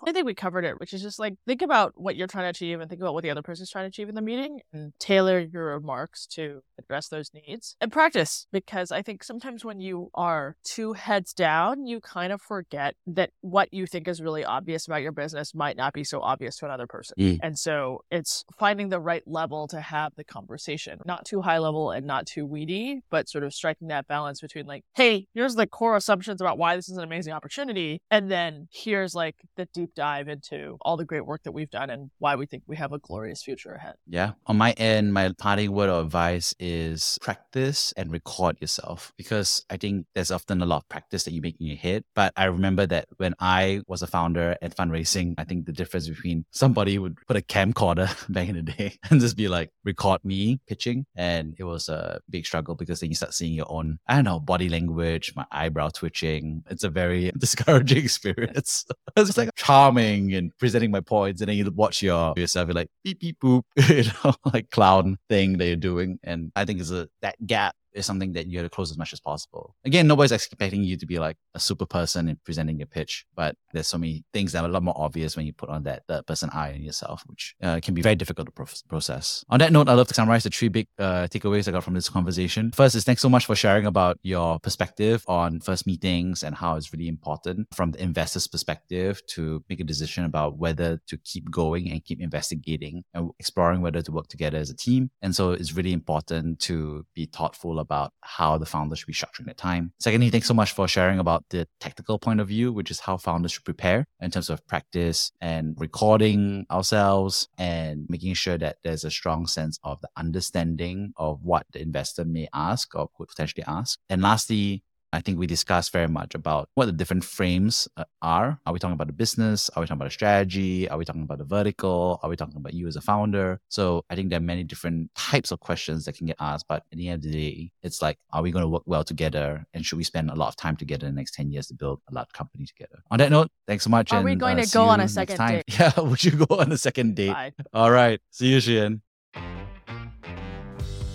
I 0.07 0.13
think 0.13 0.27
we 0.27 0.35
covered 0.35 0.65
it, 0.65 0.81
which 0.81 0.93
is 0.93 1.03
just 1.03 1.19
like 1.19 1.35
think 1.47 1.63
about 1.63 1.93
what 1.97 2.17
you're 2.17 2.27
trying 2.27 2.45
to 2.45 2.51
achieve 2.51 2.81
and 2.81 2.89
think 2.89 3.01
about 3.01 3.15
what 3.15 3.23
the 3.23 3.31
other 3.31 3.43
person's 3.43 3.71
trying 3.71 3.85
to 3.85 3.89
achieve 3.89 4.09
in 4.09 4.15
the 4.15 4.23
meeting 4.23 4.61
and 4.73 4.93
tailor 4.99 5.39
your 5.39 5.67
remarks 5.67 6.27
to 6.27 6.63
address 6.79 7.09
those 7.09 7.31
needs 7.35 7.77
and 7.81 7.93
practice 7.93 8.47
because 8.53 8.91
I 8.91 9.03
think 9.03 9.25
sometimes 9.25 9.65
when 9.65 9.81
you 9.81 10.11
are 10.15 10.57
two 10.65 10.93
heads 10.95 11.33
down, 11.33 11.87
you 11.87 12.01
kind 12.01 12.33
of 12.33 12.41
forget 12.41 12.95
that 13.07 13.31
what 13.41 13.73
you 13.73 13.87
think 13.87 14.09
is 14.09 14.21
really 14.21 14.45
obvious 14.45 14.87
about 14.87 15.03
your 15.03 15.13
business 15.13 15.55
might 15.55 15.77
not 15.77 15.93
be 15.93 16.05
so 16.05 16.21
obvious 16.21 16.57
to 16.57 16.67
another 16.67 16.87
person. 16.87 17.15
Mm. 17.19 17.39
And 17.43 17.59
so 17.59 18.01
it's 18.11 18.45
finding 18.59 18.89
the 18.89 19.01
right 19.01 19.23
level 19.27 19.69
to 19.69 19.81
have 19.81 20.13
the 20.17 20.25
conversation, 20.25 20.99
not 21.05 21.25
too 21.25 21.43
high 21.43 21.59
level 21.59 21.91
and 21.91 22.07
not 22.07 22.27
too 22.27 22.47
weedy, 22.47 23.01
but 23.11 23.29
sort 23.29 23.45
of 23.45 23.55
striking 23.55 23.89
that 23.89 24.07
balance 24.07 24.41
between 24.41 24.67
like, 24.67 24.85
hey, 24.95 25.27
here's 25.35 25.55
the 25.55 25.67
core 25.67 25.97
assumptions 25.97 26.41
about 26.41 26.59
why 26.59 26.77
this 26.77 26.89
is 26.89 26.97
an 26.97 27.05
amazing 27.05 27.33
opportunity. 27.33 28.01
And 28.11 28.31
then 28.31 28.69
here's 28.73 29.15
like 29.15 29.37
the 29.57 29.67
deep 29.79 29.95
dive 29.95 30.27
into 30.27 30.77
all 30.81 30.97
the 30.97 31.05
great 31.05 31.25
work 31.25 31.45
that 31.45 31.53
we've 31.53 31.71
done 31.71 31.89
and 31.89 32.11
why 32.19 32.35
we 32.35 32.47
think 32.47 32.65
we 32.67 32.75
have 32.75 32.93
a 32.93 32.99
glorious 32.99 33.45
future 33.45 33.75
ahead. 33.75 33.95
Yeah. 34.09 34.33
On 34.47 34.57
my 34.57 34.73
end, 34.73 35.15
my 35.15 35.33
parting 35.39 35.71
word 35.71 35.89
of 35.89 36.07
advice 36.07 36.53
is 36.59 37.17
practice 37.21 37.95
and 37.97 38.11
record 38.11 38.57
yourself 38.61 39.13
because 39.17 39.65
I 39.71 39.77
think 39.77 40.07
there's 40.17 40.33
often 40.33 40.61
a 40.63 40.67
lot 40.67 40.79
of 40.79 40.89
practice 40.89 41.23
that 41.25 41.33
you 41.33 41.41
make 41.41 41.61
in 41.61 41.69
your 41.69 41.77
head. 41.77 42.03
But 42.17 42.33
I 42.37 42.47
remember 42.47 42.87
that 42.87 43.07
when 43.19 43.35
I 43.39 43.83
was 43.87 44.03
a 44.03 44.09
founder 44.09 44.57
at 44.61 44.77
fundraising, 44.77 45.35
I 45.39 45.45
think 45.45 45.67
the 45.67 45.73
difference 45.73 46.09
between 46.09 46.45
somebody 46.51 46.99
would 46.99 47.17
put 47.29 47.37
a 47.37 47.41
camcorder 47.41 48.09
back 48.33 48.49
in 48.49 48.57
the 48.57 48.63
day 48.63 48.99
and 49.11 49.21
just 49.21 49.37
be 49.37 49.47
like, 49.47 49.71
record 49.85 50.25
me 50.25 50.61
pitching. 50.67 51.07
And 51.15 51.55
it 51.57 51.65
was 51.65 51.89
a 51.89 52.21
big 52.29 52.47
struggle 52.47 52.75
because 52.75 52.99
then 52.99 53.11
you 53.11 53.15
start 53.15 53.33
seeing 53.33 53.55
your 53.55 53.71
own, 53.71 54.01
I 54.09 54.17
don't 54.17 54.25
know, 54.25 54.41
body 54.41 54.69
language, 54.69 55.35
my 55.37 55.47
eyebrow 55.53 55.91
twitching. 55.91 56.65
It's 56.69 56.83
a 56.83 56.91
very 56.91 57.31
discouraging 57.39 57.99
experience. 57.99 58.85
it's 59.17 59.39
like, 59.39 59.51
charming 59.69 60.35
and 60.35 60.57
presenting 60.59 60.91
my 60.91 61.01
points, 61.01 61.41
and 61.41 61.49
then 61.49 61.57
you 61.57 61.71
watch 61.71 62.03
your 62.03 62.33
yourself, 62.37 62.69
you're 62.69 62.75
like 62.75 62.91
beep 63.05 63.21
beep 63.21 63.39
boop, 63.41 63.63
you 63.89 64.11
know, 64.25 64.35
like 64.53 64.71
clown 64.71 65.19
thing 65.29 65.59
that 65.59 65.67
you're 65.67 65.77
doing. 65.77 66.19
And 66.25 66.51
I 66.57 66.65
think 66.65 66.81
it's 66.81 66.91
a 66.91 67.09
that 67.23 67.37
gap 67.47 67.77
is 67.93 68.07
something 68.07 68.33
that 68.33 68.47
you 68.47 68.59
have 68.59 68.67
to 68.67 68.71
close 68.71 68.91
as 68.91 68.99
much 68.99 69.13
as 69.13 69.21
possible. 69.21 69.75
Again, 69.85 70.07
nobody's 70.07 70.33
expecting 70.33 70.83
you 70.83 70.97
to 70.97 71.07
be 71.07 71.19
like 71.19 71.37
a 71.55 71.61
super 71.61 71.87
person 71.87 72.29
in 72.29 72.39
presenting 72.45 72.79
your 72.79 72.87
pitch, 72.87 73.27
but 73.35 73.57
there's 73.73 73.89
so 73.89 73.99
many 73.99 74.25
things 74.33 74.53
that 74.53 74.65
are 74.65 74.69
a 74.69 74.73
lot 74.73 74.83
more 74.83 74.95
obvious 74.97 75.37
when 75.37 75.47
you 75.47 75.53
put 75.53 75.69
on 75.69 75.83
that 75.85 76.03
third 76.09 76.27
person 76.27 76.51
eye 76.53 76.73
on 76.73 76.83
yourself, 76.83 77.23
which 77.27 77.55
uh, 77.63 77.81
can 77.83 77.95
be 77.95 78.03
very 78.03 78.15
difficult 78.15 78.47
to 78.47 78.53
pro- 78.53 78.67
process. 78.89 79.45
On 79.49 79.59
that 79.59 79.73
note, 79.73 79.89
I'd 79.89 79.95
love 79.95 80.09
to 80.09 80.15
summarize 80.15 80.45
the 80.45 80.51
three 80.51 80.69
big 80.69 80.87
uh, 80.99 81.27
takeaways 81.29 81.69
I 81.69 81.73
got 81.73 81.85
from 81.85 81.95
this 81.95 82.09
conversation. 82.09 82.73
First 82.73 82.95
is 82.95 83.05
thanks 83.05 83.23
so 83.23 83.29
much 83.29 83.47
for 83.47 83.55
sharing 83.55 83.87
about 83.87 84.19
your 84.23 84.59
perspective 84.61 85.25
on 85.27 85.61
first 85.61 85.87
meetings 85.87 86.43
and 86.43 86.55
how 86.55 86.77
it's 86.77 86.93
really 86.93 87.09
important 87.09 87.69
from 87.75 87.93
the 87.93 88.03
investor's 88.03 88.47
perspective 88.47 89.21
to 89.29 89.65
make 89.69 89.81
a 89.81 89.85
decision 89.85 90.25
about 90.25 90.59
whether 90.59 91.01
to 91.07 91.17
keep 91.19 91.51
going 91.51 91.91
and 91.91 92.05
keep 92.05 92.21
investigating 92.21 93.05
and 93.15 93.31
exploring 93.39 93.81
whether 93.81 94.03
to 94.03 94.13
work 94.13 94.29
together 94.29 94.59
as 94.59 94.71
a 94.71 94.77
team. 94.77 95.11
And 95.23 95.35
so 95.35 95.53
it's 95.53 95.75
really 95.75 95.93
important 95.93 96.61
to 96.61 97.07
be 97.15 97.27
thoughtful 97.27 97.78
about 97.79 98.13
how 98.21 98.59
the 98.59 98.67
founders 98.67 98.99
should 99.01 99.07
be 99.07 99.13
structuring 99.13 99.47
their 99.47 99.55
time. 99.55 99.93
Secondly, 99.99 100.31
thanks 100.31 100.47
so 100.47 100.55
much 100.55 100.73
for 100.73 100.89
sharing 100.89 101.19
about 101.19 101.45
the 101.51 101.67
technical 101.81 102.19
point 102.19 102.41
of 102.41 102.49
view, 102.49 102.73
which 102.73 102.91
is 102.91 103.01
how 103.01 103.17
founders 103.17 103.53
should 103.53 103.65
prepare 103.65 104.07
in 104.21 104.31
terms 104.31 104.51
of 104.51 104.67
practice 104.67 105.33
and 105.41 105.75
recording 105.79 106.67
ourselves 106.71 107.49
and 107.59 108.07
making 108.09 108.35
sure 108.35 108.59
that 108.59 108.77
there's 108.83 109.05
a 109.05 109.11
strong 109.11 109.47
sense 109.47 109.79
of 109.83 110.01
the 110.01 110.09
understanding 110.17 111.13
of 111.17 111.43
what 111.43 111.67
the 111.73 111.81
investor 111.81 112.25
may 112.25 112.49
ask 112.53 112.95
or 112.95 113.09
could 113.17 113.29
potentially 113.29 113.65
ask. 113.67 113.99
And 114.09 114.23
lastly, 114.23 114.83
I 115.13 115.21
think 115.21 115.39
we 115.39 115.47
discussed 115.47 115.93
very 115.93 116.09
much 116.09 116.35
about 116.35 116.69
what 116.75 116.87
the 116.87 116.93
different 116.93 117.25
frames 117.25 117.89
uh, 117.97 118.05
are. 118.21 118.61
Are 118.67 118.73
we 118.73 118.79
talking 118.79 118.95
about 118.95 119.07
the 119.07 119.13
business? 119.15 119.71
Are 119.71 119.81
we 119.81 119.87
talking 119.87 119.97
about 119.97 120.09
a 120.09 120.13
strategy? 120.13 120.89
Are 120.89 120.99
we 120.99 121.05
talking 121.05 121.23
about 121.23 121.39
the 121.39 121.45
vertical? 121.45 122.21
Are 122.23 122.29
we 122.29 122.37
talking 122.37 122.57
about 122.57 122.75
you 122.75 122.87
as 122.87 122.97
a 122.97 123.01
founder? 123.01 123.61
So 123.69 124.05
I 124.11 124.17
think 124.17 124.29
there 124.29 124.39
are 124.39 124.43
many 124.43 124.65
different 124.65 125.15
types 125.15 125.51
of 125.51 125.61
questions 125.61 126.05
that 126.05 126.17
can 126.17 126.27
get 126.27 126.37
asked. 126.41 126.67
But 126.69 126.85
at 126.93 126.99
the 126.99 127.09
end 127.09 127.25
of 127.25 127.31
the 127.31 127.33
day, 127.33 127.71
it's 127.83 128.03
like, 128.03 128.19
are 128.33 128.43
we 128.43 128.51
going 128.51 128.65
to 128.65 128.69
work 128.69 128.83
well 128.85 129.05
together? 129.05 129.67
And 129.73 129.85
should 129.85 129.97
we 129.97 130.05
spend 130.05 130.31
a 130.31 130.35
lot 130.35 130.49
of 130.49 130.57
time 130.57 130.77
together 130.77 131.07
in 131.07 131.15
the 131.15 131.21
next 131.21 131.35
10 131.35 131.51
years 131.51 131.69
to 131.69 131.75
build 131.75 132.01
a 132.11 132.15
large 132.15 132.33
company 132.33 132.67
together? 132.67 133.03
On 133.11 133.19
that 133.19 133.31
note, 133.31 133.51
thanks 133.67 133.85
so 133.85 133.91
much. 133.91 134.13
Are 134.13 134.17
and, 134.17 134.25
we 134.25 134.35
going 134.35 134.59
uh, 134.59 134.65
to 134.65 134.71
go 134.71 134.85
on 134.85 135.01
a 135.01 135.09
second 135.09 135.39
date? 135.39 135.65
Yeah, 135.79 135.99
would 136.01 136.23
you 136.23 136.33
go 136.33 136.57
on 136.57 136.73
a 136.73 136.79
second 136.79 137.15
date? 137.15 137.33
Bye. 137.33 137.53
All 137.73 137.91
right. 137.91 138.21
See 138.31 138.49
you, 138.49 138.59
Shiyan. 138.59 139.01